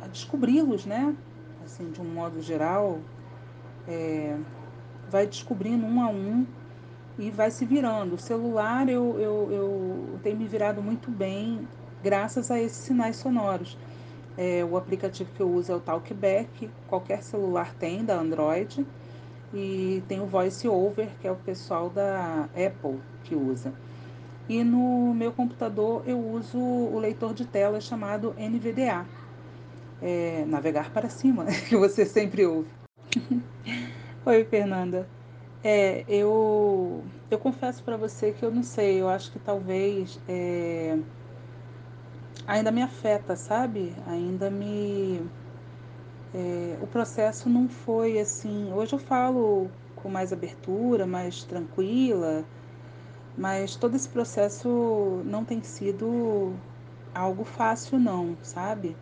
a 0.03 0.07
descobri-los, 0.07 0.85
né? 0.85 1.15
Assim, 1.63 1.91
de 1.91 2.01
um 2.01 2.05
modo 2.05 2.41
geral, 2.41 2.99
é, 3.87 4.37
vai 5.09 5.27
descobrindo 5.27 5.85
um 5.85 6.01
a 6.01 6.09
um 6.09 6.45
e 7.17 7.29
vai 7.29 7.51
se 7.51 7.65
virando. 7.65 8.15
O 8.15 8.19
celular 8.19 8.87
eu, 8.89 9.19
eu, 9.19 9.51
eu 9.51 10.19
tenho 10.23 10.37
me 10.37 10.47
virado 10.47 10.81
muito 10.81 11.11
bem 11.11 11.67
graças 12.03 12.49
a 12.49 12.59
esses 12.59 12.77
sinais 12.77 13.17
sonoros. 13.17 13.77
É, 14.37 14.63
o 14.63 14.77
aplicativo 14.77 15.29
que 15.35 15.41
eu 15.41 15.51
uso 15.51 15.71
é 15.71 15.75
o 15.75 15.81
Talkback, 15.81 16.69
qualquer 16.87 17.21
celular 17.21 17.73
tem, 17.75 18.05
da 18.05 18.17
Android. 18.17 18.85
E 19.53 20.03
tem 20.07 20.21
o 20.21 20.25
Voice 20.25 20.67
Over, 20.67 21.09
que 21.19 21.27
é 21.27 21.31
o 21.31 21.35
pessoal 21.35 21.89
da 21.89 22.47
Apple 22.53 22.99
que 23.23 23.35
usa. 23.35 23.73
E 24.49 24.63
no 24.63 25.13
meu 25.13 25.31
computador 25.31 26.01
eu 26.07 26.17
uso 26.17 26.57
o 26.57 26.97
leitor 26.97 27.35
de 27.35 27.45
tela 27.45 27.79
chamado 27.79 28.33
NVDA. 28.35 29.05
É, 30.01 30.43
navegar 30.45 30.91
para 30.91 31.07
cima, 31.07 31.45
que 31.69 31.77
você 31.77 32.03
sempre 32.03 32.47
ouve. 32.47 32.67
Oi, 34.25 34.43
Fernanda. 34.45 35.07
É, 35.63 36.03
eu, 36.07 37.03
eu 37.29 37.37
confesso 37.37 37.83
para 37.83 37.95
você 37.95 38.31
que 38.31 38.43
eu 38.43 38.49
não 38.49 38.63
sei, 38.63 38.99
eu 38.99 39.09
acho 39.09 39.29
que 39.31 39.37
talvez 39.39 40.17
é, 40.27 40.97
ainda 42.47 42.71
me 42.71 42.81
afeta, 42.81 43.35
sabe? 43.35 43.93
Ainda 44.07 44.49
me. 44.49 45.19
É, 46.33 46.77
o 46.81 46.87
processo 46.87 47.49
não 47.49 47.67
foi 47.69 48.19
assim. 48.19 48.71
Hoje 48.73 48.93
eu 48.93 48.99
falo 48.99 49.69
com 49.95 50.09
mais 50.09 50.33
abertura, 50.33 51.05
mais 51.05 51.43
tranquila, 51.43 52.43
mas 53.37 53.75
todo 53.75 53.95
esse 53.95 54.09
processo 54.09 55.21
não 55.25 55.45
tem 55.45 55.61
sido 55.63 56.53
algo 57.13 57.43
fácil, 57.43 57.99
não, 57.99 58.37
sabe? 58.41 58.95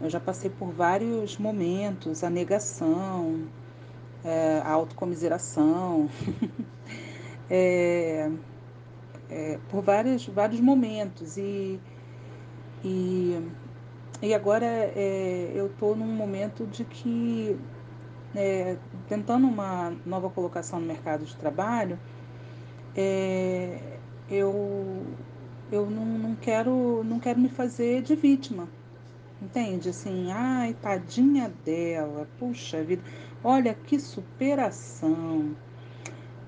Eu 0.00 0.10
já 0.10 0.18
passei 0.18 0.50
por 0.50 0.72
vários 0.72 1.38
momentos, 1.38 2.24
a 2.24 2.30
negação, 2.30 3.46
é, 4.24 4.60
a 4.64 4.70
autocomiseração, 4.70 6.08
é, 7.48 8.30
é, 9.30 9.58
por 9.68 9.82
vários, 9.82 10.26
vários 10.26 10.60
momentos. 10.60 11.36
E, 11.36 11.80
e, 12.84 13.40
e 14.20 14.34
agora 14.34 14.66
é, 14.66 15.52
eu 15.54 15.66
estou 15.66 15.94
num 15.94 16.06
momento 16.06 16.66
de 16.66 16.84
que, 16.84 17.56
é, 18.34 18.76
tentando 19.08 19.46
uma 19.46 19.94
nova 20.04 20.28
colocação 20.30 20.80
no 20.80 20.86
mercado 20.86 21.24
de 21.24 21.36
trabalho, 21.36 21.98
é, 22.96 23.98
eu, 24.30 25.02
eu 25.70 25.90
não, 25.90 26.04
não, 26.04 26.34
quero, 26.36 27.02
não 27.04 27.18
quero 27.18 27.40
me 27.40 27.48
fazer 27.48 28.02
de 28.02 28.14
vítima. 28.14 28.68
Entende? 29.40 29.88
Assim, 29.88 30.30
ai, 30.30 30.74
tadinha 30.74 31.52
dela, 31.64 32.28
puxa 32.38 32.82
vida, 32.82 33.02
olha 33.42 33.74
que 33.74 33.98
superação. 33.98 35.56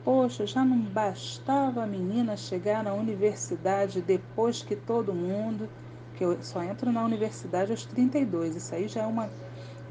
Poxa, 0.04 0.46
já 0.46 0.64
não 0.64 0.78
bastava 0.78 1.82
a 1.82 1.86
menina 1.86 2.36
chegar 2.36 2.84
na 2.84 2.92
universidade 2.92 4.02
depois 4.02 4.62
que 4.62 4.76
todo 4.76 5.14
mundo, 5.14 5.68
que 6.14 6.24
eu 6.24 6.40
só 6.42 6.62
entro 6.62 6.92
na 6.92 7.02
universidade 7.02 7.72
aos 7.72 7.84
32, 7.86 8.54
isso 8.54 8.74
aí 8.74 8.86
já 8.86 9.02
é 9.02 9.06
uma 9.06 9.30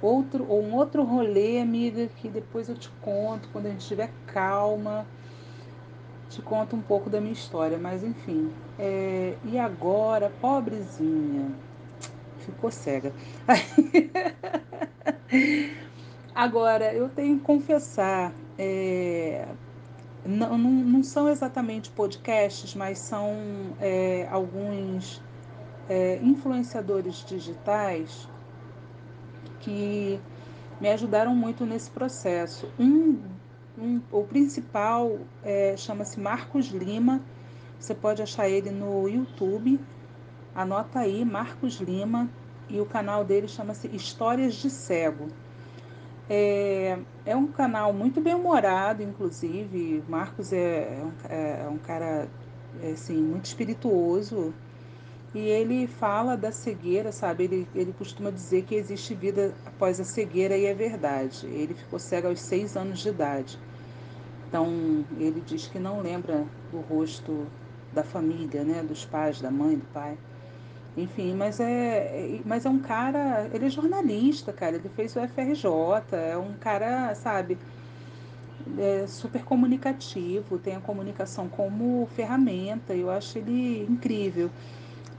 outro 0.02 0.46
ou 0.48 0.62
um 0.64 0.76
outro 0.76 1.04
rolê, 1.04 1.60
amiga, 1.60 2.08
que 2.08 2.30
depois 2.30 2.70
eu 2.70 2.76
te 2.76 2.90
conto 3.02 3.50
quando 3.52 3.66
a 3.66 3.70
gente 3.70 3.82
estiver 3.82 4.12
calma 4.28 5.06
te 6.30 6.42
conto 6.42 6.76
um 6.76 6.82
pouco 6.82 7.10
da 7.10 7.22
minha 7.22 7.34
história, 7.34 7.78
mas 7.78 8.04
enfim. 8.04 8.52
É, 8.78 9.36
e 9.44 9.58
agora, 9.58 10.32
pobrezinha, 10.42 11.52
ficou 12.40 12.72
cega. 12.72 13.14
agora, 16.34 16.94
eu 16.94 17.10
tenho 17.10 17.38
que 17.38 17.44
confessar, 17.44 18.34
é, 18.58 19.46
não, 20.26 20.58
não, 20.58 20.72
não, 20.72 21.04
são 21.04 21.30
exatamente 21.30 21.90
podcasts, 21.90 22.74
mas 22.76 23.00
são 23.00 23.76
é, 23.80 24.28
alguns 24.32 25.22
é, 25.90 26.20
influenciadores 26.22 27.24
digitais 27.26 28.28
que 29.60 30.20
me 30.80 30.90
ajudaram 30.90 31.36
muito 31.36 31.66
nesse 31.66 31.90
processo. 31.90 32.70
Um 32.80 33.33
um, 33.78 34.02
o 34.12 34.24
principal 34.24 35.20
é, 35.44 35.76
chama-se 35.78 36.20
Marcos 36.20 36.68
Lima. 36.68 37.22
Você 37.80 37.94
pode 37.94 38.22
achar 38.22 38.48
ele 38.48 38.70
no 38.70 39.08
YouTube. 39.08 39.80
Anota 40.56 41.00
aí, 41.00 41.26
Marcos 41.26 41.76
Lima. 41.80 42.30
E 42.70 42.80
o 42.80 42.86
canal 42.86 43.24
dele 43.24 43.48
chama-se 43.48 43.88
Histórias 43.88 44.56
de 44.56 44.70
Cego. 44.70 45.28
É, 46.30 46.98
é 47.26 47.36
um 47.36 47.48
canal 47.48 47.92
muito 47.92 48.22
bem 48.22 48.34
humorado, 48.34 49.04
inclusive. 49.04 50.04
Marcos 50.08 50.54
é, 50.54 51.00
é, 51.00 51.04
um, 51.04 51.66
é 51.66 51.70
um 51.70 51.78
cara 51.78 52.30
assim, 52.92 53.22
muito 53.22 53.46
espirituoso. 53.46 54.54
E 55.34 55.40
ele 55.40 55.88
fala 55.88 56.38
da 56.38 56.52
cegueira, 56.52 57.12
sabe? 57.12 57.46
Ele, 57.46 57.68
ele 57.74 57.94
costuma 57.98 58.30
dizer 58.30 58.64
que 58.64 58.76
existe 58.76 59.16
vida 59.16 59.54
após 59.66 60.00
a 60.00 60.04
cegueira 60.04 60.56
e 60.56 60.66
é 60.66 60.74
verdade. 60.74 61.48
Ele 61.48 61.74
ficou 61.74 61.98
cego 61.98 62.28
aos 62.28 62.40
seis 62.40 62.78
anos 62.78 63.00
de 63.00 63.10
idade. 63.10 63.58
Então, 64.48 64.68
ele 65.18 65.42
diz 65.46 65.68
que 65.68 65.80
não 65.80 66.02
lembra 66.02 66.46
do 66.72 66.80
rosto 66.82 67.48
da 67.92 68.04
família, 68.04 68.64
né? 68.64 68.84
Dos 68.84 69.06
pais, 69.06 69.42
da 69.42 69.50
mãe, 69.50 69.76
do 69.76 69.86
pai. 69.88 70.16
Enfim, 70.96 71.34
mas 71.34 71.60
é, 71.60 72.40
mas 72.46 72.68
é 72.68 72.70
um 72.70 72.78
cara, 72.78 73.50
ele 73.52 73.66
é 73.66 73.70
jornalista, 73.70 74.54
cara, 74.54 74.76
ele 74.76 74.90
fez 74.90 75.16
o 75.16 75.20
FRJ, 75.20 75.66
é 76.12 76.38
um 76.38 76.54
cara, 76.54 77.16
sabe, 77.16 77.58
é 78.78 79.08
super 79.08 79.44
comunicativo, 79.44 80.60
tem 80.60 80.76
a 80.76 80.80
comunicação 80.80 81.50
como 81.50 82.08
ferramenta, 82.16 82.94
eu 82.94 83.10
acho 83.10 83.40
ele 83.40 83.88
incrível. 83.90 84.52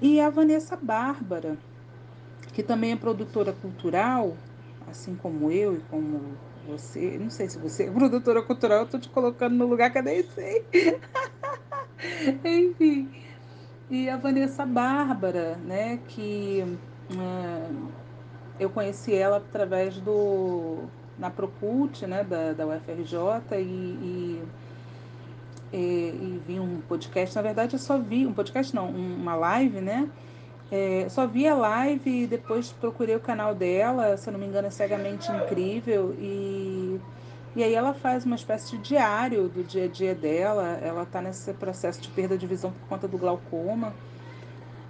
E 0.04 0.20
a 0.20 0.28
Vanessa 0.28 0.76
Bárbara, 0.76 1.56
que 2.52 2.62
também 2.62 2.92
é 2.92 2.96
produtora 2.96 3.54
cultural, 3.54 4.36
assim 4.86 5.16
como 5.16 5.50
eu 5.50 5.76
e 5.76 5.80
como 5.90 6.20
você, 6.68 7.16
não 7.18 7.30
sei 7.30 7.48
se 7.48 7.58
você 7.58 7.84
é 7.84 7.90
produtora 7.90 8.42
cultural, 8.42 8.80
eu 8.80 8.86
tô 8.86 8.98
te 8.98 9.08
colocando 9.08 9.54
no 9.54 9.66
lugar 9.66 9.90
que 9.90 9.96
eu 9.96 10.02
nem 10.02 10.22
sei. 10.22 10.62
Enfim. 12.44 13.14
E 13.88 14.10
a 14.10 14.18
Vanessa 14.18 14.66
Bárbara, 14.66 15.56
né, 15.64 15.98
que 16.08 16.62
uh, 17.10 17.88
eu 18.60 18.68
conheci 18.68 19.14
ela 19.14 19.38
através 19.38 19.96
do 20.02 20.80
na 21.18 21.30
Procult, 21.30 22.02
né, 22.02 22.22
da, 22.22 22.52
da 22.52 22.66
UFRJ 22.66 23.58
e, 23.58 23.62
e, 23.62 24.42
e, 25.74 26.36
e, 26.36 26.42
vi 26.46 26.60
um 26.60 26.80
podcast. 26.82 27.34
Na 27.34 27.42
verdade, 27.42 27.74
eu 27.74 27.78
só 27.78 27.98
vi 27.98 28.26
um 28.26 28.32
podcast, 28.32 28.74
não, 28.74 28.88
uma 28.88 29.34
live, 29.34 29.80
né? 29.80 30.08
É, 30.70 31.06
só 31.08 31.26
vi 31.26 31.46
a 31.46 31.54
live 31.54 32.22
e 32.22 32.26
depois 32.26 32.72
procurei 32.72 33.14
o 33.14 33.20
canal 33.20 33.54
dela, 33.54 34.16
se 34.16 34.28
eu 34.28 34.32
não 34.32 34.40
me 34.40 34.46
engano, 34.46 34.68
é 34.68 34.70
Cegamente 34.70 35.30
Incrível. 35.30 36.14
E, 36.18 37.00
e 37.56 37.62
aí 37.62 37.74
ela 37.74 37.92
faz 37.92 38.24
uma 38.24 38.36
espécie 38.36 38.76
de 38.76 38.82
diário 38.82 39.48
do 39.48 39.62
dia 39.62 39.84
a 39.84 39.88
dia 39.88 40.14
dela. 40.14 40.78
Ela 40.82 41.02
está 41.02 41.20
nesse 41.20 41.52
processo 41.54 42.00
de 42.00 42.08
perda 42.08 42.38
de 42.38 42.46
visão 42.46 42.72
por 42.72 42.88
conta 42.88 43.06
do 43.06 43.18
glaucoma. 43.18 43.94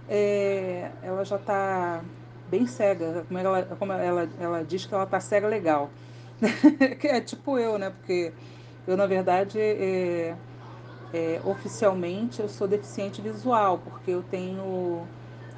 É, 0.08 0.90
ela 1.02 1.24
já 1.24 1.36
está 1.36 2.02
bem 2.48 2.66
cega, 2.66 3.24
como 3.26 3.38
ela, 3.38 3.62
como 3.78 3.92
ela, 3.92 4.28
ela 4.38 4.64
diz 4.64 4.86
que 4.86 4.94
ela 4.94 5.04
está 5.04 5.18
cega 5.18 5.48
legal. 5.48 5.90
que 7.00 7.08
é 7.08 7.20
tipo 7.20 7.58
eu, 7.58 7.78
né? 7.78 7.90
Porque 7.90 8.32
eu, 8.86 8.96
na 8.96 9.06
verdade, 9.06 9.58
é, 9.58 10.34
é, 11.14 11.40
oficialmente 11.44 12.42
eu 12.42 12.48
sou 12.48 12.66
deficiente 12.66 13.22
visual, 13.22 13.78
porque 13.78 14.10
eu 14.10 14.22
tenho. 14.22 15.06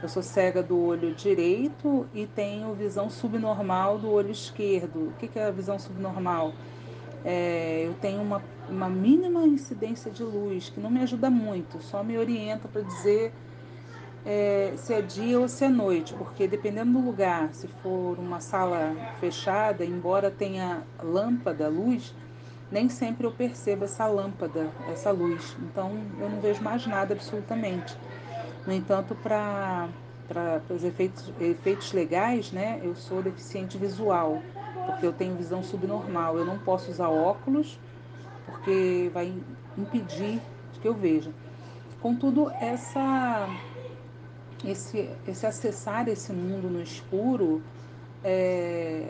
Eu 0.03 0.09
sou 0.11 0.23
cega 0.23 0.63
do 0.63 0.79
olho 0.79 1.15
direito 1.15 2.07
e 2.13 2.27
tenho 2.27 2.75
visão 2.75 3.09
subnormal 3.09 3.99
do 3.99 4.11
olho 4.11 4.31
esquerdo. 4.31 5.09
O 5.09 5.13
que, 5.19 5.27
que 5.27 5.39
é 5.39 5.47
a 5.47 5.51
visão 5.51 5.79
subnormal? 5.79 6.53
É, 7.25 7.85
eu 7.87 7.95
tenho 7.95 8.21
uma, 8.21 8.43
uma 8.69 8.91
mínima 8.91 9.47
incidência 9.47 10.11
de 10.11 10.23
luz, 10.23 10.69
que 10.69 10.79
não 10.79 10.91
me 10.91 11.01
ajuda 11.01 11.31
muito, 11.31 11.83
só 11.83 12.05
me 12.05 12.19
orienta 12.19 12.69
para 12.69 12.83
dizer 12.83 13.33
é, 14.25 14.75
se 14.77 14.93
é 14.93 15.01
dia 15.01 15.41
ou 15.41 15.49
se 15.49 15.65
é 15.65 15.69
noite, 15.71 16.13
porque 16.13 16.47
dependendo 16.47 16.93
do 16.93 17.01
lugar, 17.01 17.55
se 17.55 17.67
for 17.83 18.19
uma 18.19 18.41
sala 18.41 18.95
fechada, 19.19 19.83
embora 19.83 20.31
tenha 20.31 20.83
lâmpada, 21.03 21.69
luz, 21.69 22.15
nem 22.71 22.89
sempre 22.89 23.27
eu 23.27 23.33
percebo 23.33 23.85
essa 23.85 24.07
lâmpada, 24.07 24.69
essa 24.93 25.11
luz. 25.11 25.57
Então 25.61 25.93
eu 26.21 26.29
não 26.29 26.41
vejo 26.41 26.63
mais 26.63 26.87
nada 26.87 27.15
absolutamente. 27.15 27.97
No 28.67 28.73
entanto, 28.73 29.15
para 29.15 29.89
os 30.71 30.83
efeitos, 30.83 31.33
efeitos 31.41 31.93
legais, 31.93 32.51
né, 32.51 32.81
eu 32.83 32.97
sou 32.97 33.23
deficiente 33.23 33.79
visual, 33.79 34.43
porque 34.87 35.07
eu 35.07 35.13
tenho 35.13 35.37
visão 35.37 35.63
subnormal. 35.63 36.37
Eu 36.37 36.45
não 36.45 36.59
posso 36.59 36.91
usar 36.91 37.09
óculos, 37.09 37.79
porque 38.45 39.11
vai 39.15 39.33
impedir 39.79 40.41
que 40.81 40.89
eu 40.89 40.95
veja. 40.95 41.31
Contudo, 42.01 42.53
essa 42.61 43.49
esse, 44.65 45.11
esse 45.27 45.47
acessar 45.47 46.09
esse 46.09 46.33
mundo 46.33 46.69
no 46.69 46.83
escuro 46.83 47.63
é, 48.25 49.07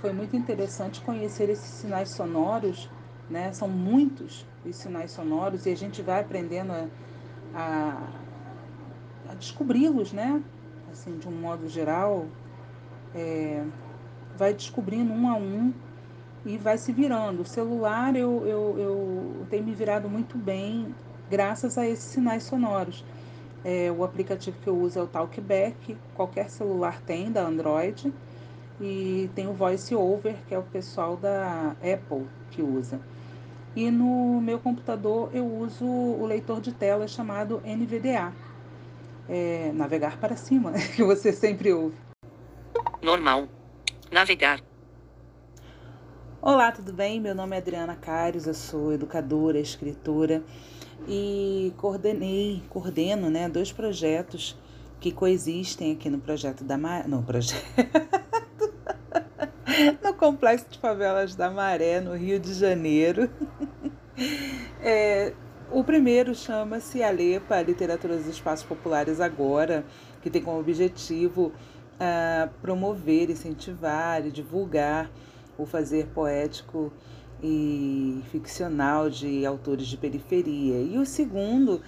foi 0.00 0.12
muito 0.12 0.36
interessante 0.36 1.00
conhecer 1.00 1.48
esses 1.48 1.68
sinais 1.80 2.14
sonoros, 2.14 2.88
né? 3.30 3.52
São 3.52 3.68
muitos 3.68 4.46
os 4.64 4.76
sinais 4.76 5.10
sonoros 5.12 5.64
e 5.64 5.70
a 5.70 5.76
gente 5.76 6.02
vai 6.02 6.20
aprendendo 6.20 6.72
a, 6.72 6.86
a, 7.54 9.30
a 9.30 9.34
descobri-los, 9.34 10.12
né? 10.12 10.42
Assim, 10.90 11.16
de 11.16 11.28
um 11.28 11.32
modo 11.32 11.68
geral, 11.68 12.26
é, 13.14 13.64
vai 14.36 14.52
descobrindo 14.52 15.12
um 15.12 15.28
a 15.28 15.36
um 15.36 15.72
e 16.44 16.58
vai 16.58 16.76
se 16.76 16.92
virando. 16.92 17.42
O 17.42 17.46
celular 17.46 18.16
eu, 18.16 18.44
eu, 18.46 18.78
eu 18.78 19.46
tenho 19.48 19.64
me 19.64 19.74
virado 19.74 20.08
muito 20.08 20.36
bem 20.36 20.94
graças 21.30 21.78
a 21.78 21.86
esses 21.86 22.04
sinais 22.04 22.42
sonoros. 22.42 23.04
É, 23.62 23.92
o 23.92 24.02
aplicativo 24.02 24.56
que 24.58 24.68
eu 24.68 24.76
uso 24.76 24.98
é 24.98 25.02
o 25.02 25.06
Talkback, 25.06 25.96
qualquer 26.14 26.48
celular 26.50 27.00
tem, 27.02 27.30
da 27.30 27.46
Android. 27.46 28.12
E 28.80 29.30
tem 29.34 29.46
o 29.46 29.52
Voice 29.52 29.94
Over, 29.94 30.36
que 30.48 30.54
é 30.54 30.58
o 30.58 30.62
pessoal 30.62 31.16
da 31.16 31.76
Apple 31.82 32.26
que 32.50 32.62
usa. 32.62 32.98
E 33.74 33.88
no 33.90 34.40
meu 34.40 34.58
computador 34.58 35.30
eu 35.32 35.46
uso 35.46 35.86
o 35.86 36.26
leitor 36.26 36.60
de 36.60 36.72
tela 36.72 37.06
chamado 37.06 37.62
NVDA. 37.64 38.32
É, 39.28 39.70
navegar 39.72 40.18
para 40.18 40.34
cima, 40.34 40.72
que 40.96 41.04
você 41.04 41.32
sempre 41.32 41.72
ouve. 41.72 41.94
Normal. 43.00 43.46
Navegar. 44.10 44.60
Olá, 46.42 46.72
tudo 46.72 46.92
bem? 46.92 47.20
Meu 47.20 47.34
nome 47.34 47.54
é 47.54 47.58
Adriana 47.58 47.94
Carios, 47.94 48.46
eu 48.46 48.54
sou 48.54 48.92
educadora, 48.92 49.60
escritora 49.60 50.42
e 51.06 51.72
coordenei, 51.76 52.62
coordeno, 52.68 53.30
né, 53.30 53.48
dois 53.48 53.70
projetos 53.70 54.56
que 54.98 55.12
coexistem 55.12 55.92
aqui 55.92 56.10
no 56.10 56.18
projeto 56.18 56.64
da 56.64 56.76
Maré, 56.76 57.06
no 57.06 57.22
projeto 57.22 57.64
Complexo 60.20 60.66
de 60.68 60.78
Favelas 60.78 61.34
da 61.34 61.50
Maré, 61.50 61.98
no 61.98 62.14
Rio 62.14 62.38
de 62.38 62.52
Janeiro. 62.52 63.30
É, 64.82 65.32
o 65.70 65.82
primeiro 65.82 66.34
chama-se 66.34 67.02
Alepa, 67.02 67.62
Literatura 67.62 68.18
dos 68.18 68.26
Espaços 68.26 68.66
Populares 68.66 69.18
Agora, 69.18 69.82
que 70.20 70.28
tem 70.28 70.42
como 70.42 70.58
objetivo 70.60 71.46
uh, 71.46 72.50
promover, 72.60 73.30
incentivar 73.30 74.26
e 74.26 74.30
divulgar 74.30 75.10
o 75.56 75.64
fazer 75.64 76.08
poético 76.08 76.92
e 77.42 78.22
ficcional 78.30 79.08
de 79.08 79.46
autores 79.46 79.86
de 79.86 79.96
periferia. 79.96 80.82
E 80.82 80.98
o 80.98 81.06
segundo 81.06 81.80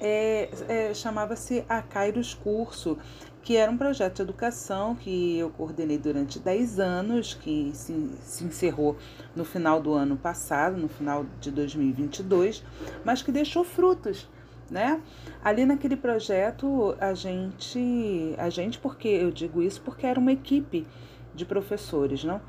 é, 0.00 0.48
é, 0.68 0.94
chamava-se 0.94 1.64
A 1.68 1.82
Kairos 1.82 2.34
Curso, 2.34 2.96
que 3.42 3.56
era 3.56 3.70
um 3.70 3.76
projeto 3.76 4.16
de 4.16 4.22
educação 4.22 4.94
que 4.94 5.38
eu 5.38 5.50
coordenei 5.50 5.98
durante 5.98 6.38
10 6.38 6.78
anos, 6.78 7.34
que 7.34 7.70
se, 7.74 8.10
se 8.22 8.44
encerrou 8.44 8.96
no 9.34 9.44
final 9.44 9.80
do 9.80 9.94
ano 9.94 10.16
passado, 10.16 10.76
no 10.76 10.88
final 10.88 11.24
de 11.40 11.50
2022, 11.50 12.62
mas 13.04 13.22
que 13.22 13.32
deixou 13.32 13.64
frutos. 13.64 14.28
Né? 14.70 15.00
Ali 15.42 15.66
naquele 15.66 15.96
projeto 15.96 16.94
a 17.00 17.12
gente, 17.12 18.34
a 18.38 18.48
gente 18.48 18.78
porque 18.78 19.08
eu 19.08 19.32
digo 19.32 19.60
isso 19.60 19.80
porque 19.80 20.06
era 20.06 20.20
uma 20.20 20.30
equipe 20.30 20.86
de 21.34 21.44
professores, 21.44 22.22
não? 22.22 22.40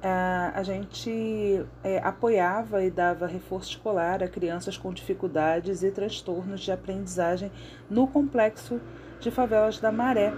a 0.00 0.62
gente 0.62 1.64
é, 1.82 1.98
apoiava 1.98 2.84
e 2.84 2.90
dava 2.90 3.26
reforço 3.26 3.70
escolar 3.70 4.22
a 4.22 4.28
crianças 4.28 4.76
com 4.76 4.92
dificuldades 4.92 5.82
e 5.82 5.90
transtornos 5.90 6.60
de 6.60 6.70
aprendizagem 6.70 7.50
no 7.90 8.06
complexo 8.06 8.80
de 9.20 9.30
favelas 9.30 9.78
da 9.78 9.90
Maré, 9.90 10.32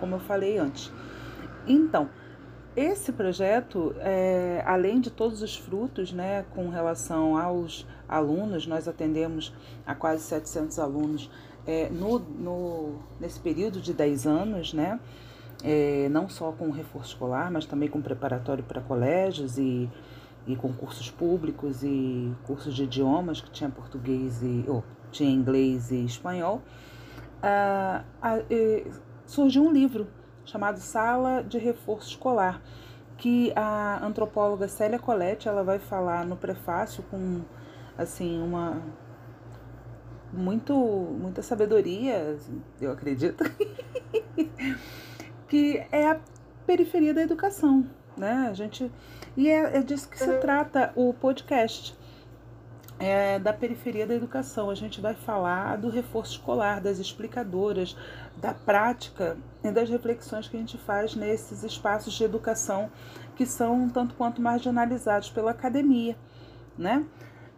como 0.00 0.16
eu 0.16 0.20
falei 0.20 0.58
antes. 0.58 0.92
Então, 1.66 2.08
esse 2.74 3.12
projeto, 3.12 3.94
é, 3.98 4.62
além 4.66 5.00
de 5.00 5.10
todos 5.10 5.42
os 5.42 5.56
frutos 5.56 6.12
né, 6.12 6.44
com 6.54 6.68
relação 6.68 7.36
aos 7.36 7.86
alunos, 8.08 8.66
nós 8.66 8.86
atendemos 8.86 9.54
a 9.86 9.94
quase 9.94 10.22
700 10.22 10.78
alunos 10.78 11.30
é, 11.66 11.88
no, 11.88 12.18
no, 12.18 12.98
nesse 13.18 13.40
período 13.40 13.80
de 13.80 13.92
10 13.92 14.26
anos, 14.26 14.72
né? 14.72 15.00
é, 15.62 16.08
não 16.10 16.28
só 16.28 16.52
com 16.52 16.70
reforço 16.70 17.10
escolar, 17.10 17.50
mas 17.50 17.66
também 17.66 17.88
com 17.88 18.00
preparatório 18.00 18.64
para 18.64 18.80
colégios 18.80 19.58
e, 19.58 19.88
e 20.46 20.56
concursos 20.56 21.10
públicos 21.10 21.82
e 21.82 22.32
cursos 22.44 22.74
de 22.74 22.84
idiomas 22.84 23.40
que 23.40 23.50
tinha 23.50 23.70
português 23.70 24.42
e 24.42 24.64
oh, 24.68 24.82
tinha 25.10 25.30
inglês 25.30 25.90
e 25.90 26.04
espanhol, 26.04 26.62
uh, 27.46 28.04
uh, 28.50 29.00
surgiu 29.26 29.64
um 29.64 29.72
livro 29.72 30.08
chamado 30.44 30.78
Sala 30.78 31.42
de 31.42 31.58
Reforço 31.58 32.10
Escolar, 32.10 32.60
que 33.16 33.52
a 33.56 34.04
antropóloga 34.04 34.68
Célia 34.68 34.98
Colette 34.98 35.48
ela 35.48 35.64
vai 35.64 35.78
falar 35.78 36.24
no 36.26 36.36
prefácio 36.36 37.02
com 37.10 37.42
assim 37.96 38.40
uma 38.42 38.82
muito 40.32 40.74
muita 40.74 41.40
sabedoria, 41.40 42.36
eu 42.80 42.92
acredito, 42.92 43.44
que 45.48 45.84
é 45.90 46.10
a 46.10 46.20
periferia 46.66 47.14
da 47.14 47.22
educação, 47.22 47.86
né? 48.16 48.48
A 48.50 48.52
gente 48.52 48.90
e 49.36 49.48
é, 49.48 49.78
é 49.78 49.82
disso 49.82 50.08
que 50.08 50.18
se 50.18 50.28
uhum. 50.28 50.40
trata 50.40 50.92
o 50.94 51.14
podcast. 51.14 51.96
É, 52.98 53.38
da 53.38 53.52
periferia 53.52 54.06
da 54.06 54.14
educação. 54.14 54.70
A 54.70 54.74
gente 54.74 55.00
vai 55.00 55.14
falar 55.14 55.76
do 55.76 55.90
reforço 55.90 56.32
escolar, 56.32 56.80
das 56.80 56.98
explicadoras, 56.98 57.94
da 58.38 58.54
prática 58.54 59.36
e 59.62 59.70
das 59.70 59.90
reflexões 59.90 60.48
que 60.48 60.56
a 60.56 60.60
gente 60.60 60.78
faz 60.78 61.14
nesses 61.14 61.62
espaços 61.62 62.14
de 62.14 62.24
educação 62.24 62.90
que 63.36 63.44
são 63.44 63.88
tanto 63.90 64.14
quanto 64.14 64.40
marginalizados 64.40 65.28
pela 65.30 65.50
academia, 65.50 66.16
né? 66.76 67.04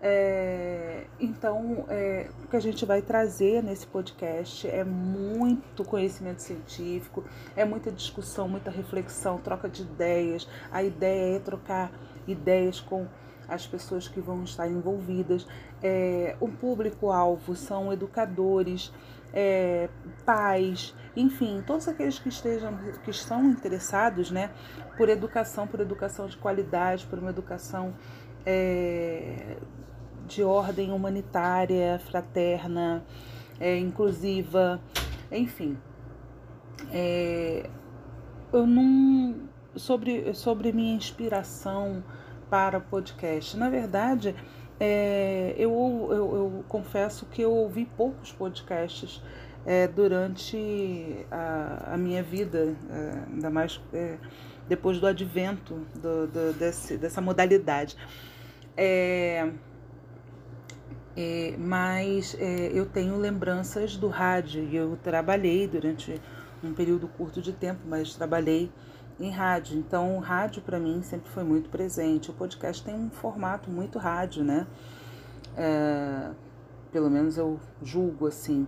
É, 0.00 1.06
então, 1.18 1.84
é, 1.88 2.28
o 2.44 2.48
que 2.48 2.56
a 2.56 2.60
gente 2.60 2.84
vai 2.84 3.02
trazer 3.02 3.62
nesse 3.62 3.86
podcast 3.86 4.68
é 4.68 4.84
muito 4.84 5.84
conhecimento 5.84 6.40
científico, 6.40 7.24
é 7.56 7.64
muita 7.64 7.90
discussão, 7.90 8.48
muita 8.48 8.70
reflexão, 8.70 9.38
troca 9.38 9.68
de 9.68 9.82
ideias. 9.82 10.48
A 10.70 10.82
ideia 10.82 11.36
é 11.36 11.40
trocar 11.40 11.90
ideias 12.28 12.80
com 12.80 13.06
as 13.48 13.66
pessoas 13.66 14.06
que 14.06 14.20
vão 14.20 14.44
estar 14.44 14.68
envolvidas. 14.68 15.46
É, 15.82 16.36
o 16.38 16.48
público-alvo 16.48 17.56
são 17.56 17.92
educadores, 17.92 18.92
é, 19.32 19.88
pais, 20.24 20.94
enfim, 21.16 21.62
todos 21.66 21.88
aqueles 21.88 22.18
que 22.18 22.28
estejam, 22.28 22.76
que 23.04 23.10
estão 23.10 23.44
interessados, 23.44 24.30
né, 24.30 24.50
por 24.96 25.08
educação, 25.08 25.66
por 25.66 25.80
educação 25.80 26.26
de 26.26 26.36
qualidade, 26.36 27.06
por 27.06 27.18
uma 27.18 27.30
educação 27.30 27.94
é, 28.44 29.56
de 30.26 30.42
ordem 30.42 30.92
humanitária, 30.92 31.98
fraterna, 31.98 33.04
é, 33.58 33.76
inclusiva, 33.78 34.80
enfim. 35.30 35.76
É, 36.92 37.68
eu 38.52 38.66
não 38.66 39.48
sobre 39.76 40.32
sobre 40.34 40.72
minha 40.72 40.94
inspiração 40.94 42.02
para 42.50 42.80
podcast. 42.80 43.56
Na 43.56 43.68
verdade, 43.68 44.34
é, 44.80 45.54
eu, 45.58 45.70
eu, 46.10 46.16
eu, 46.16 46.64
confesso 46.68 47.26
que 47.26 47.42
eu 47.42 47.52
ouvi 47.52 47.84
poucos 47.84 48.32
podcasts 48.32 49.22
é, 49.66 49.88
durante 49.88 51.26
a, 51.30 51.94
a, 51.94 51.96
minha 51.96 52.22
vida, 52.22 52.74
é, 52.90 53.32
ainda 53.32 53.50
mais 53.50 53.80
é, 53.92 54.16
depois 54.68 55.00
do 55.00 55.06
advento 55.06 55.86
do, 55.94 56.26
do, 56.26 56.52
desse, 56.52 56.96
dessa 56.96 57.20
modalidade. 57.20 57.96
É, 58.76 59.50
é, 61.16 61.56
mas 61.58 62.36
eu 62.72 62.86
tenho 62.86 63.18
lembranças 63.18 63.96
do 63.96 64.06
rádio 64.06 64.62
e 64.62 64.76
eu 64.76 64.96
trabalhei 65.02 65.66
durante 65.66 66.20
um 66.62 66.72
período 66.72 67.08
curto 67.08 67.42
de 67.42 67.52
tempo, 67.52 67.80
mas 67.86 68.14
trabalhei 68.14 68.70
em 69.20 69.30
rádio. 69.30 69.78
Então, 69.78 70.16
o 70.16 70.20
rádio 70.20 70.62
para 70.62 70.78
mim 70.78 71.02
sempre 71.02 71.30
foi 71.30 71.44
muito 71.44 71.68
presente. 71.68 72.30
O 72.30 72.34
podcast 72.34 72.82
tem 72.82 72.94
um 72.94 73.10
formato 73.10 73.70
muito 73.70 73.98
rádio, 73.98 74.44
né? 74.44 74.66
É, 75.56 76.30
pelo 76.92 77.10
menos 77.10 77.36
eu 77.36 77.58
julgo 77.82 78.26
assim. 78.26 78.66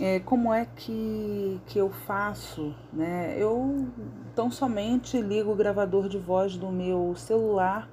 É, 0.00 0.20
como 0.20 0.52
é 0.52 0.64
que, 0.64 1.60
que 1.66 1.78
eu 1.78 1.90
faço? 1.90 2.74
Né? 2.92 3.36
Eu 3.38 3.88
tão 4.34 4.50
somente 4.50 5.20
ligo 5.20 5.52
o 5.52 5.56
gravador 5.56 6.08
de 6.08 6.18
voz 6.18 6.56
do 6.56 6.68
meu 6.70 7.14
celular, 7.14 7.88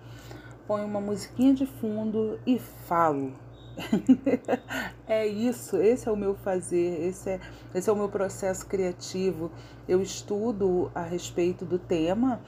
ponho 0.65 0.85
uma 0.85 1.01
musiquinha 1.01 1.53
de 1.53 1.65
fundo 1.65 2.39
e 2.45 2.57
falo. 2.57 3.33
é 5.07 5.25
isso, 5.27 5.77
esse 5.77 6.07
é 6.07 6.11
o 6.11 6.15
meu 6.15 6.35
fazer, 6.35 7.07
esse 7.07 7.29
é, 7.29 7.39
esse 7.73 7.89
é 7.89 7.93
o 7.93 7.95
meu 7.95 8.09
processo 8.09 8.65
criativo. 8.65 9.51
Eu 9.87 10.01
estudo 10.01 10.91
a 10.93 11.01
respeito 11.01 11.65
do 11.65 11.79
tema 11.79 12.41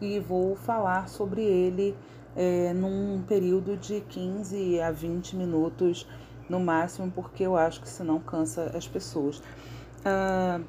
e 0.00 0.18
vou 0.18 0.54
falar 0.56 1.08
sobre 1.08 1.42
ele 1.42 1.96
é, 2.36 2.72
num 2.72 3.22
período 3.26 3.76
de 3.76 4.00
15 4.00 4.80
a 4.80 4.90
20 4.90 5.36
minutos 5.36 6.06
no 6.48 6.60
máximo, 6.60 7.10
porque 7.10 7.44
eu 7.44 7.56
acho 7.56 7.80
que 7.80 7.88
senão 7.88 8.20
cansa 8.20 8.70
as 8.76 8.86
pessoas. 8.86 9.42
Ah, 10.04 10.60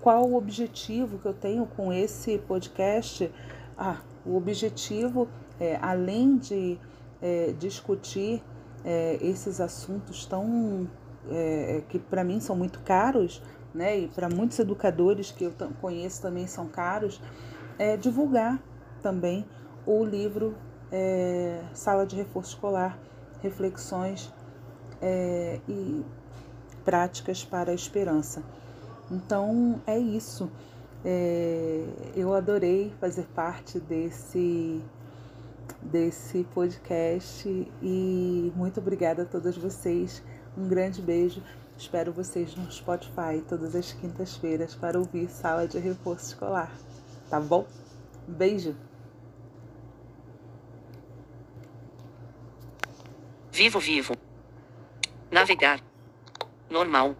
qual 0.00 0.28
o 0.28 0.36
objetivo 0.36 1.18
que 1.18 1.26
eu 1.26 1.34
tenho 1.34 1.66
com 1.66 1.92
esse 1.92 2.38
podcast? 2.38 3.30
Ah, 3.76 4.00
o 4.24 4.36
objetivo 4.36 5.28
é, 5.58 5.78
além 5.82 6.36
de 6.36 6.78
é, 7.20 7.52
discutir 7.58 8.42
é, 8.86 9.18
esses 9.20 9.60
assuntos 9.60 10.24
tão 10.24 10.88
é, 11.28 11.82
que 11.88 11.98
para 11.98 12.22
mim 12.22 12.38
são 12.38 12.54
muito 12.54 12.78
caros, 12.80 13.42
né, 13.74 13.98
e 13.98 14.08
para 14.08 14.28
muitos 14.28 14.58
educadores 14.58 15.32
que 15.32 15.44
eu 15.44 15.52
conheço 15.80 16.22
também 16.22 16.46
são 16.46 16.68
caros, 16.68 17.20
é 17.78 17.96
divulgar 17.96 18.62
também 19.02 19.44
o 19.84 20.04
livro 20.04 20.54
é, 20.90 21.62
Sala 21.74 22.06
de 22.06 22.16
Reforço 22.16 22.54
Escolar, 22.54 22.98
Reflexões 23.42 24.32
é, 25.02 25.60
e 25.68 26.04
Práticas 26.84 27.44
para 27.44 27.72
a 27.72 27.74
Esperança. 27.74 28.42
Então 29.10 29.80
é 29.86 29.98
isso. 29.98 30.50
É, 31.04 31.84
eu 32.16 32.32
adorei 32.34 32.92
fazer 33.00 33.26
parte 33.34 33.78
desse 33.78 34.82
desse 35.82 36.44
podcast 36.54 37.48
e 37.82 38.52
muito 38.54 38.80
obrigada 38.80 39.22
a 39.22 39.26
todas 39.26 39.56
vocês. 39.56 40.22
Um 40.56 40.68
grande 40.68 41.02
beijo. 41.02 41.42
Espero 41.76 42.12
vocês 42.12 42.54
no 42.56 42.70
Spotify 42.70 43.42
todas 43.46 43.74
as 43.74 43.92
quintas-feiras 43.92 44.74
para 44.74 44.98
ouvir 44.98 45.28
Sala 45.28 45.68
de 45.68 45.78
Reforço 45.78 46.28
Escolar. 46.28 46.72
Tá 47.28 47.38
bom? 47.40 47.66
Beijo! 48.26 48.74
Vivo, 53.52 53.80
vivo. 53.80 54.14
Navegar. 55.30 55.80
Normal. 56.68 57.16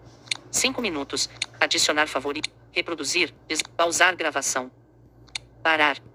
5 0.50 0.82
minutos. 0.82 1.30
Adicionar 1.58 2.06
favorito. 2.06 2.50
Reproduzir. 2.72 3.32
Pausar 3.76 4.14
gravação. 4.14 4.70
Parar. 5.62 6.06